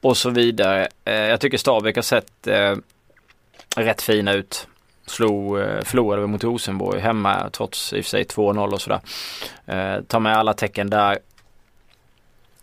och 0.00 0.16
så 0.16 0.30
vidare. 0.30 0.88
Eh, 1.04 1.14
jag 1.14 1.40
tycker 1.40 1.58
Stabäck 1.58 1.96
har 1.96 2.02
sett 2.02 2.46
eh, 2.46 2.74
rätt 3.76 4.02
fina 4.02 4.32
ut. 4.32 4.66
Slog, 5.06 5.58
eh, 5.60 5.80
förlorade 5.82 6.26
mot 6.26 6.44
Rosenborg 6.44 7.00
hemma 7.00 7.50
trots 7.52 7.92
i 7.92 8.00
och 8.00 8.04
för 8.04 8.10
sig 8.10 8.24
2-0 8.24 8.72
och 8.72 8.80
sådär. 8.80 9.00
Eh, 9.66 10.02
ta 10.06 10.18
med 10.18 10.36
alla 10.36 10.54
tecken 10.54 10.90
där. 10.90 11.18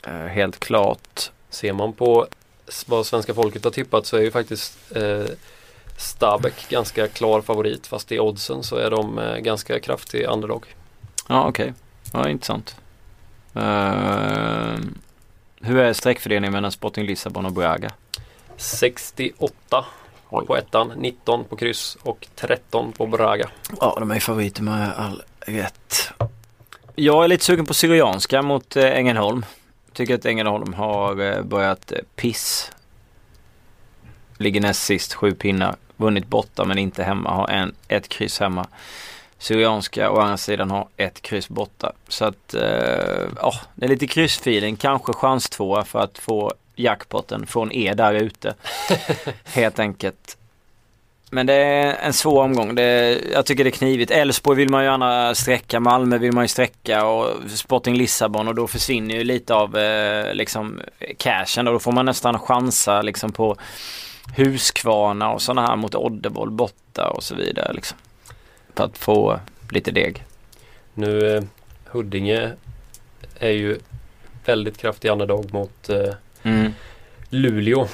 Eh, 0.05 0.13
helt 0.13 0.59
klart. 0.59 1.31
Ser 1.49 1.73
man 1.73 1.93
på 1.93 2.27
vad 2.85 3.05
svenska 3.05 3.33
folket 3.33 3.63
har 3.63 3.71
tippat 3.71 4.05
så 4.05 4.17
är 4.17 4.21
ju 4.21 4.31
faktiskt 4.31 4.77
eh, 4.95 5.25
Stabæk 5.97 6.69
ganska 6.69 7.07
klar 7.07 7.41
favorit. 7.41 7.87
Fast 7.87 8.11
i 8.11 8.19
oddsen 8.19 8.63
så 8.63 8.75
är 8.75 8.89
de 8.89 9.19
eh, 9.19 9.37
ganska 9.37 9.79
kraftig 9.79 10.25
underdog. 10.25 10.65
Ja 11.29 11.47
okej, 11.47 11.73
ja 12.13 12.29
intressant. 12.29 12.75
Uh, 13.57 14.75
hur 15.61 15.77
är 15.77 15.93
sträckfördelningen 15.93 16.53
mellan 16.53 16.71
Sporting 16.71 17.05
Lissabon 17.05 17.45
och 17.45 17.51
Braga? 17.51 17.91
68 18.57 19.85
Oj. 20.29 20.45
på 20.45 20.57
ettan, 20.57 20.93
19 20.97 21.43
på 21.43 21.55
kryss 21.55 21.97
och 22.03 22.27
13 22.35 22.91
på 22.91 23.07
Braga. 23.07 23.49
Ja 23.79 23.97
de 23.99 24.11
är 24.11 24.19
favoriter 24.19 24.63
med 24.63 24.93
all 24.97 25.23
rätt. 25.39 26.11
Jag 26.95 27.23
är 27.23 27.27
lite 27.27 27.43
sugen 27.43 27.65
på 27.65 27.73
Syrianska 27.73 28.41
mot 28.41 28.75
eh, 28.75 28.85
Ängelholm. 28.85 29.45
Tycker 29.95 30.15
att 30.15 30.25
Ängelholm 30.25 30.73
har 30.73 31.21
eh, 31.21 31.41
börjat 31.41 31.91
eh, 31.91 31.97
piss. 32.15 32.71
Ligger 34.37 34.61
näst 34.61 34.83
sist, 34.83 35.13
sju 35.13 35.31
pinnar. 35.31 35.75
Vunnit 35.97 36.27
borta 36.27 36.65
men 36.65 36.77
inte 36.77 37.03
hemma. 37.03 37.29
Har 37.29 37.47
en, 37.47 37.75
ett 37.87 38.07
kryss 38.09 38.39
hemma. 38.39 38.67
Syrianska 39.37 40.11
å 40.11 40.19
andra 40.19 40.37
sidan 40.37 40.71
har 40.71 40.87
ett 40.97 41.21
kryss 41.21 41.49
borta. 41.49 41.93
Så 42.07 42.25
att, 42.25 42.53
eh, 42.53 43.27
ja, 43.41 43.53
det 43.75 43.85
är 43.85 43.89
lite 43.89 44.07
kryssfeeling. 44.07 44.75
Kanske 44.75 45.13
chans 45.13 45.49
två 45.49 45.83
för 45.83 45.99
att 45.99 46.17
få 46.17 46.53
jackpotten 46.75 47.47
från 47.47 47.71
er 47.71 47.95
där 47.95 48.13
ute. 48.13 48.55
Helt 49.43 49.79
enkelt. 49.79 50.37
Men 51.35 51.45
det 51.45 51.53
är 51.53 51.93
en 51.93 52.13
svår 52.13 52.43
omgång. 52.43 52.75
Det 52.75 53.21
jag 53.33 53.45
tycker 53.45 53.63
det 53.63 53.69
är 53.69 53.71
knivigt. 53.71 54.11
Elfsborg 54.11 54.57
vill 54.57 54.69
man 54.69 54.83
ju 54.83 54.89
gärna 54.89 55.35
sträcka. 55.35 55.79
Malmö 55.79 56.17
vill 56.17 56.31
man 56.31 56.43
ju 56.43 56.47
sträcka 56.47 57.05
och 57.05 57.49
Sporting 57.49 57.95
Lissabon 57.95 58.47
och 58.47 58.55
då 58.55 58.67
försvinner 58.67 59.15
ju 59.15 59.23
lite 59.23 59.53
av 59.53 59.77
eh, 59.77 60.33
liksom 60.33 60.81
cashen 61.17 61.67
och 61.67 61.73
då 61.73 61.79
får 61.79 61.91
man 61.91 62.05
nästan 62.05 62.39
chansa 62.39 63.01
liksom 63.01 63.31
på 63.31 63.55
Huskvarna 64.35 65.31
och 65.31 65.41
sådana 65.41 65.67
här 65.67 65.75
mot 65.75 65.95
Oddevold 65.95 66.51
borta 66.51 67.09
och 67.09 67.23
så 67.23 67.35
vidare 67.35 67.73
liksom. 67.73 67.97
För 68.75 68.83
att 68.83 68.97
få 68.97 69.39
lite 69.71 69.91
deg. 69.91 70.23
Nu 70.93 71.35
eh, 71.35 71.43
Huddinge 71.85 72.51
är 73.39 73.51
ju 73.51 73.77
väldigt 74.45 74.77
kraftig 74.77 75.09
underdog 75.09 75.53
mot 75.53 75.89
eh, 75.89 76.13
Mm. 76.43 76.73
Luleå. 77.29 77.87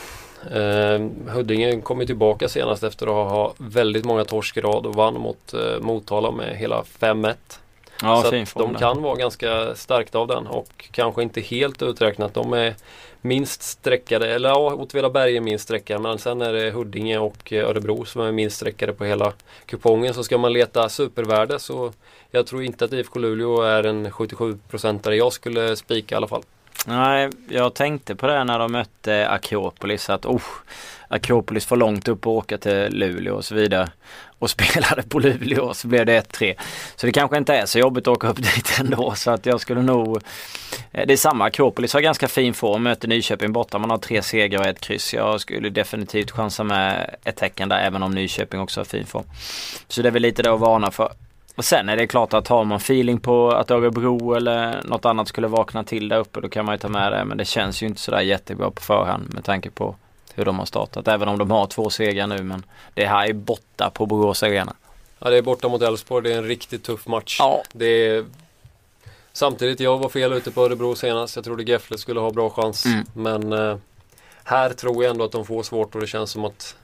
Eh, 0.51 1.07
Huddinge 1.33 1.81
kom 1.81 1.99
ju 1.99 2.05
tillbaka 2.05 2.49
senast 2.49 2.83
efter 2.83 3.07
att 3.07 3.31
ha 3.31 3.53
väldigt 3.57 4.05
många 4.05 4.25
torsk 4.25 4.57
i 4.57 4.61
rad 4.61 4.85
och 4.85 4.95
vann 4.95 5.13
mot 5.13 5.53
eh, 5.53 5.79
Motala 5.81 6.31
med 6.31 6.57
hela 6.57 6.83
5-1. 6.99 7.35
Ja, 8.01 8.21
så 8.21 8.35
att 8.35 8.53
de 8.53 8.75
kan 8.75 9.01
vara 9.01 9.15
ganska 9.15 9.75
starkt 9.75 10.15
av 10.15 10.27
den 10.27 10.47
och 10.47 10.89
kanske 10.91 11.23
inte 11.23 11.41
helt 11.41 11.81
uträknat. 11.81 12.33
De 12.33 12.53
är 12.53 12.75
minst 13.21 13.63
sträckade, 13.63 14.33
eller 14.33 14.49
ja, 14.49 14.73
Åtvidaberg 14.73 15.37
är 15.37 15.41
minst 15.41 15.63
sträckade 15.63 15.99
men 15.99 16.17
sen 16.17 16.41
är 16.41 16.53
det 16.53 16.71
Huddinge 16.71 17.17
och 17.17 17.53
Örebro 17.53 18.05
som 18.05 18.21
är 18.21 18.31
minst 18.31 18.55
sträckade 18.55 18.93
på 18.93 19.05
hela 19.05 19.33
kupongen. 19.65 20.13
Så 20.13 20.23
ska 20.23 20.37
man 20.37 20.53
leta 20.53 20.89
supervärde 20.89 21.59
så 21.59 21.91
jag 22.31 22.47
tror 22.47 22.63
inte 22.63 22.85
att 22.85 22.93
IFK 22.93 23.19
Luleå 23.19 23.61
är 23.61 23.83
en 23.83 24.07
77-procentare 24.07 25.15
jag 25.15 25.33
skulle 25.33 25.75
spika 25.75 26.15
i 26.15 26.17
alla 26.17 26.27
fall. 26.27 26.43
Nej, 26.87 27.29
jag 27.49 27.73
tänkte 27.73 28.15
på 28.15 28.27
det 28.27 28.43
när 28.43 28.59
de 28.59 28.71
mötte 28.71 29.29
Akropolis 29.29 30.09
att 30.09 30.25
oh, 30.25 30.41
Akropolis 31.07 31.65
får 31.65 31.75
långt 31.75 32.07
upp 32.07 32.27
och 32.27 32.33
åka 32.33 32.57
till 32.57 32.87
Luleå 32.89 33.35
och 33.35 33.45
så 33.45 33.55
vidare. 33.55 33.89
Och 34.39 34.49
spelade 34.49 35.03
på 35.03 35.19
Luleå 35.19 35.63
och 35.63 35.77
så 35.77 35.87
blev 35.87 36.05
det 36.05 36.21
1-3. 36.21 36.55
Så 36.95 37.05
det 37.05 37.11
kanske 37.11 37.37
inte 37.37 37.53
är 37.53 37.65
så 37.65 37.79
jobbigt 37.79 38.07
att 38.07 38.17
åka 38.17 38.27
upp 38.27 38.37
dit 38.55 38.79
ändå 38.79 39.13
så 39.15 39.31
att 39.31 39.45
jag 39.45 39.61
skulle 39.61 39.81
nog 39.81 40.17
eh, 40.91 41.07
Det 41.07 41.13
är 41.13 41.17
samma, 41.17 41.45
Akropolis 41.45 41.93
har 41.93 42.01
ganska 42.01 42.27
fin 42.27 42.53
form, 42.53 42.83
möter 42.83 43.07
Nyköping 43.07 43.53
borta. 43.53 43.79
Man 43.79 43.89
har 43.89 43.97
tre 43.97 44.21
segrar 44.21 44.59
och 44.59 44.67
ett 44.67 44.79
kryss. 44.79 45.13
Jag 45.13 45.41
skulle 45.41 45.69
definitivt 45.69 46.31
chansa 46.31 46.63
med 46.63 47.15
ett 47.23 47.35
tecken 47.35 47.69
där 47.69 47.79
även 47.79 48.03
om 48.03 48.11
Nyköping 48.11 48.59
också 48.59 48.79
har 48.79 48.85
fin 48.85 49.05
form. 49.05 49.25
Så 49.87 50.01
det 50.01 50.09
är 50.09 50.11
väl 50.11 50.21
lite 50.21 50.43
det 50.43 50.53
att 50.53 50.59
varna 50.59 50.91
för. 50.91 51.11
Och 51.61 51.65
sen 51.65 51.89
är 51.89 51.97
det 51.97 52.07
klart 52.07 52.33
att 52.33 52.47
har 52.47 52.63
man 52.63 52.77
feeling 52.77 53.19
på 53.19 53.51
att 53.51 53.71
Örebro 53.71 54.33
eller 54.33 54.81
något 54.83 55.05
annat 55.05 55.27
skulle 55.27 55.47
vakna 55.47 55.83
till 55.83 56.09
där 56.09 56.19
uppe 56.19 56.41
då 56.41 56.49
kan 56.49 56.65
man 56.65 56.75
ju 56.75 56.79
ta 56.79 56.87
med 56.87 57.11
det. 57.11 57.25
Men 57.25 57.37
det 57.37 57.45
känns 57.45 57.83
ju 57.83 57.87
inte 57.87 58.01
sådär 58.01 58.21
jättebra 58.21 58.71
på 58.71 58.81
förhand 58.81 59.33
med 59.33 59.43
tanke 59.43 59.69
på 59.69 59.95
hur 60.33 60.45
de 60.45 60.59
har 60.59 60.65
startat. 60.65 61.07
Även 61.07 61.27
om 61.27 61.37
de 61.37 61.51
har 61.51 61.67
två 61.67 61.89
segrar 61.89 62.27
nu 62.27 62.43
men 62.43 62.63
det 62.93 63.05
här 63.05 63.29
är 63.29 63.33
borta 63.33 63.89
på 63.89 64.05
Borås 64.05 64.43
Arena. 64.43 64.73
Ja, 65.19 65.29
det 65.29 65.37
är 65.37 65.41
borta 65.41 65.67
mot 65.67 65.81
Elfsborg. 65.81 66.23
Det 66.23 66.33
är 66.33 66.37
en 66.37 66.47
riktigt 66.47 66.83
tuff 66.83 67.07
match. 67.07 67.35
Ja. 67.39 67.63
Det 67.73 67.85
är... 67.85 68.25
Samtidigt, 69.33 69.79
jag 69.79 69.97
var 69.97 70.09
fel 70.09 70.33
ute 70.33 70.51
på 70.51 70.65
Örebro 70.65 70.95
senast. 70.95 71.35
Jag 71.35 71.45
trodde 71.45 71.63
Gefle 71.63 71.97
skulle 71.97 72.19
ha 72.19 72.31
bra 72.31 72.49
chans. 72.49 72.85
Mm. 72.85 73.05
Men 73.13 73.53
eh, 73.53 73.77
här 74.43 74.69
tror 74.69 75.03
jag 75.03 75.11
ändå 75.11 75.25
att 75.25 75.31
de 75.31 75.45
får 75.45 75.63
svårt 75.63 75.95
och 75.95 76.01
det 76.01 76.07
känns 76.07 76.31
som 76.31 76.45
att 76.45 76.75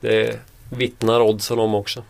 det 0.00 0.40
vittnar 0.70 1.20
oddsen 1.20 1.58
om 1.58 1.74
också. 1.74 2.02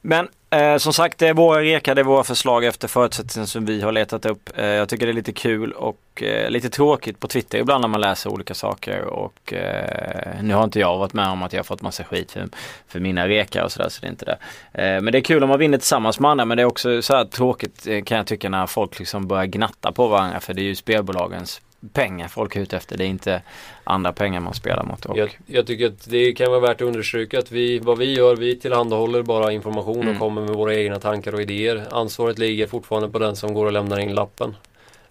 Men 0.00 0.28
eh, 0.50 0.76
som 0.76 0.92
sagt, 0.92 1.18
det 1.18 1.28
är 1.28 1.34
våra 1.34 1.62
rekar, 1.62 1.94
det 1.94 2.00
är 2.00 2.04
våra 2.04 2.24
förslag 2.24 2.64
efter 2.64 2.88
förutsättningar 2.88 3.46
som 3.46 3.66
vi 3.66 3.80
har 3.80 3.92
letat 3.92 4.26
upp. 4.26 4.50
Eh, 4.56 4.66
jag 4.66 4.88
tycker 4.88 5.06
det 5.06 5.12
är 5.12 5.14
lite 5.14 5.32
kul 5.32 5.72
och 5.72 6.22
eh, 6.22 6.50
lite 6.50 6.70
tråkigt 6.70 7.20
på 7.20 7.28
Twitter 7.28 7.58
ibland 7.58 7.80
när 7.80 7.88
man 7.88 8.00
läser 8.00 8.30
olika 8.30 8.54
saker 8.54 9.04
och 9.04 9.52
eh, 9.52 10.42
nu 10.42 10.54
har 10.54 10.64
inte 10.64 10.80
jag 10.80 10.98
varit 10.98 11.12
med 11.12 11.28
om 11.28 11.42
att 11.42 11.52
jag 11.52 11.58
har 11.58 11.64
fått 11.64 11.82
massa 11.82 12.04
skit 12.04 12.32
för, 12.32 12.48
för 12.88 13.00
mina 13.00 13.28
rekar 13.28 13.64
och 13.64 13.72
sådär 13.72 13.88
så 13.88 14.00
det 14.00 14.06
är 14.06 14.10
inte 14.10 14.24
det. 14.24 14.38
Eh, 14.82 15.00
men 15.00 15.12
det 15.12 15.18
är 15.18 15.22
kul 15.22 15.42
om 15.42 15.48
man 15.48 15.58
vinner 15.58 15.78
tillsammans 15.78 16.20
med 16.20 16.30
andra 16.30 16.44
men 16.44 16.56
det 16.56 16.62
är 16.62 16.66
också 16.66 17.02
så 17.02 17.16
här 17.16 17.24
tråkigt 17.24 17.86
eh, 17.86 18.02
kan 18.02 18.16
jag 18.16 18.26
tycka 18.26 18.48
när 18.48 18.66
folk 18.66 18.98
liksom 18.98 19.26
börjar 19.26 19.46
gnatta 19.46 19.92
på 19.92 20.08
varandra 20.08 20.40
för 20.40 20.54
det 20.54 20.60
är 20.60 20.64
ju 20.64 20.74
spelbolagens 20.74 21.60
pengar 21.92 22.28
folk 22.28 22.56
är 22.56 22.60
ute 22.60 22.76
efter. 22.76 22.96
Det 22.96 23.04
är 23.04 23.08
inte 23.08 23.42
andra 23.84 24.12
pengar 24.12 24.40
man 24.40 24.54
spelar 24.54 24.82
mot. 24.84 25.04
Och, 25.06 25.18
Jag, 25.18 25.38
jag 25.46 25.66
tycker 25.66 25.86
att 25.86 26.10
det 26.10 26.32
kan 26.32 26.50
vara 26.50 26.60
värt 26.60 26.76
att 26.80 26.86
understryka 26.88 27.38
att 27.38 27.52
vi, 27.52 27.78
vad 27.78 27.98
vi 27.98 28.14
gör, 28.14 28.36
vi 28.36 28.56
tillhandahåller 28.56 29.22
bara 29.22 29.52
information 29.52 30.00
Mm. 30.02 30.12
och 30.14 30.18
kommer 30.18 30.42
med 30.42 30.54
våra 30.54 30.74
egna 30.74 31.00
tankar 31.00 31.34
och 31.34 31.42
idéer. 31.42 31.86
Ansvaret 31.90 32.38
ligger 32.38 32.66
fortfarande 32.66 33.08
på 33.08 33.18
den 33.18 33.36
som 33.36 33.54
går 33.54 33.66
och 33.66 33.72
lämnar 33.72 33.98
in 33.98 34.14
lappen. 34.14 34.56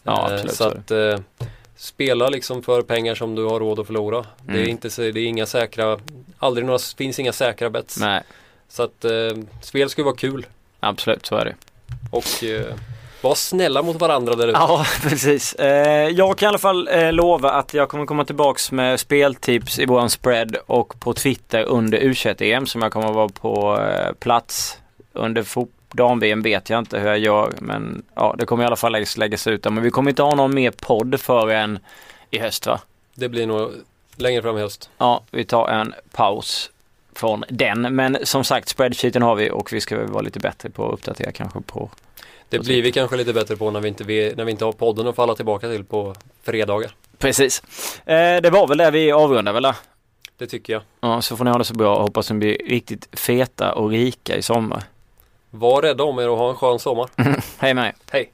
Ja, 0.03 0.27
Eh, 0.27 0.34
absolut, 0.34 0.53
så 0.56 0.63
att 0.67 0.91
eh, 0.91 1.19
spela 1.75 2.30
liksom 2.30 2.63
för 2.63 2.82
pengar 2.82 3.15
som 3.15 3.36
du 3.36 3.43
har 3.45 3.60
råd 3.60 3.80
att 3.80 3.88
förlora. 3.88 4.25
Det, 4.45 4.51
är 4.53 4.58
Mm. 4.58 4.69
inte, 4.69 4.88
det 5.12 5.19
är 5.19 5.25
inga 5.27 5.45
säkra, 5.45 5.99
aldrig 6.38 6.65
några, 6.65 6.80
finns 6.97 7.19
inga 7.19 7.34
säkra 7.34 7.69
bets. 7.69 7.99
Nej. 7.99 8.23
Så 8.69 8.84
att 8.84 9.06
eh, 9.06 9.12
spel 9.62 9.89
ska 9.89 10.01
ju 10.01 10.06
vara 10.06 10.15
kul 10.15 10.45
Absolut, 10.80 11.25
så 11.25 11.36
är 11.36 11.45
det. 11.45 11.56
och 12.12 12.43
eh, 12.43 12.65
var 13.21 13.36
snälla 13.36 13.82
mot 13.82 13.95
varandra 14.01 14.36
där 14.36 14.47
ute. 14.47 14.58
Ja, 14.60 14.86
precis. 15.01 15.53
Eh, 15.53 16.10
jag 16.10 16.38
kan 16.38 16.47
i 16.47 16.49
alla 16.49 16.58
fall 16.58 16.88
eh, 16.88 17.13
lova 17.13 17.51
att 17.51 17.73
jag 17.73 17.89
kommer 17.89 18.06
komma 18.06 18.25
tillbaks 18.25 18.71
med 18.71 18.99
speltips 18.99 19.80
i 19.80 19.86
våran 19.86 20.10
spread 20.10 20.56
och 20.67 20.99
på 20.99 21.13
Twitter 21.13 21.63
under 21.63 21.97
u 21.97 22.13
em 22.39 22.65
som 22.67 22.82
jag 22.82 22.91
kommer 22.91 23.12
vara 23.12 23.30
på 23.30 23.80
eh, 23.82 24.13
plats 24.13 24.77
under 25.13 25.43
fot- 25.43 25.69
dam-VM 25.91 26.41
vet 26.41 26.69
jag 26.69 26.80
inte 26.80 26.99
hur 26.99 27.08
jag 27.08 27.19
gör 27.19 27.53
men 27.60 28.01
ja 28.15 28.36
det 28.38 28.45
kommer 28.45 28.63
i 28.63 28.67
alla 28.67 28.75
fall 28.75 28.91
läggas, 28.91 29.17
läggas 29.17 29.47
ut. 29.47 29.63
Men 29.63 29.82
vi 29.84 29.91
kommer 29.91 30.12
inte 30.12 30.23
ha 30.23 30.36
någon 30.36 30.56
mer 30.56 30.71
podd 30.71 31.19
förrän 31.19 31.80
i 32.32 32.39
höst 32.39 32.65
va? 32.67 32.80
Det 33.15 33.30
blir 33.30 33.47
nog 33.47 33.71
längre 34.15 34.41
fram 34.41 34.58
i 34.58 34.62
höst. 34.62 34.89
Ja, 34.97 35.21
vi 35.32 35.45
tar 35.45 35.67
en 35.67 35.93
paus 36.12 36.71
från 37.15 37.43
den. 37.49 37.82
Men 37.95 38.17
som 38.23 38.43
sagt 38.43 38.69
spreadsheeten 38.69 39.21
har 39.21 39.36
vi 39.36 39.51
och 39.51 39.73
vi 39.73 39.82
ska 39.82 39.97
väl 39.97 40.08
vara 40.08 40.21
lite 40.21 40.39
bättre 40.39 40.69
på 40.69 40.88
att 40.88 40.93
uppdatera 40.93 41.32
kanske 41.32 41.62
på 41.62 41.89
Det 42.49 42.60
blir 42.60 42.81
vi 42.81 42.91
kanske 42.91 43.17
lite 43.17 43.33
bättre 43.33 43.55
på 43.55 43.71
när 43.71 43.79
vi 43.79 43.88
inte, 43.88 44.03
när 44.03 44.45
vi 44.45 44.51
inte 44.51 44.65
har 44.65 44.71
podden 44.71 45.07
att 45.07 45.15
falla 45.15 45.36
tillbaka 45.36 45.69
till 45.69 45.83
på 45.83 46.15
fredagar. 46.43 46.91
Precis. 47.17 47.62
Eh, 48.05 48.41
det 48.41 48.49
var 48.49 48.67
väl 48.67 48.77
det 48.77 48.91
vi 48.91 49.12
avrundade 49.12 49.53
väl? 49.53 49.63
då? 49.63 49.73
Det 50.38 50.47
tycker 50.47 50.73
jag. 50.73 50.81
Ja, 50.99 51.21
så 51.21 51.38
får 51.38 51.45
ni 51.45 51.51
ha 51.51 51.57
det 51.57 51.63
så 51.63 51.73
bra 51.73 51.95
och 51.95 52.01
hoppas 52.01 52.31
ni 52.31 52.38
blir 52.38 52.57
riktigt 52.69 53.19
feta 53.19 53.73
och 53.73 53.89
rika 53.89 54.36
i 54.36 54.41
sommar. 54.41 54.83
Var 55.49 55.81
rädda 55.81 56.03
om 56.03 56.19
er 56.19 56.29
och 56.29 56.38
ha 56.38 56.49
en 56.49 56.55
skön 56.55 56.79
sommar. 56.79 57.10
Hej 57.57 57.73
med 57.73 57.88
er. 57.88 57.93
Hej! 58.12 58.31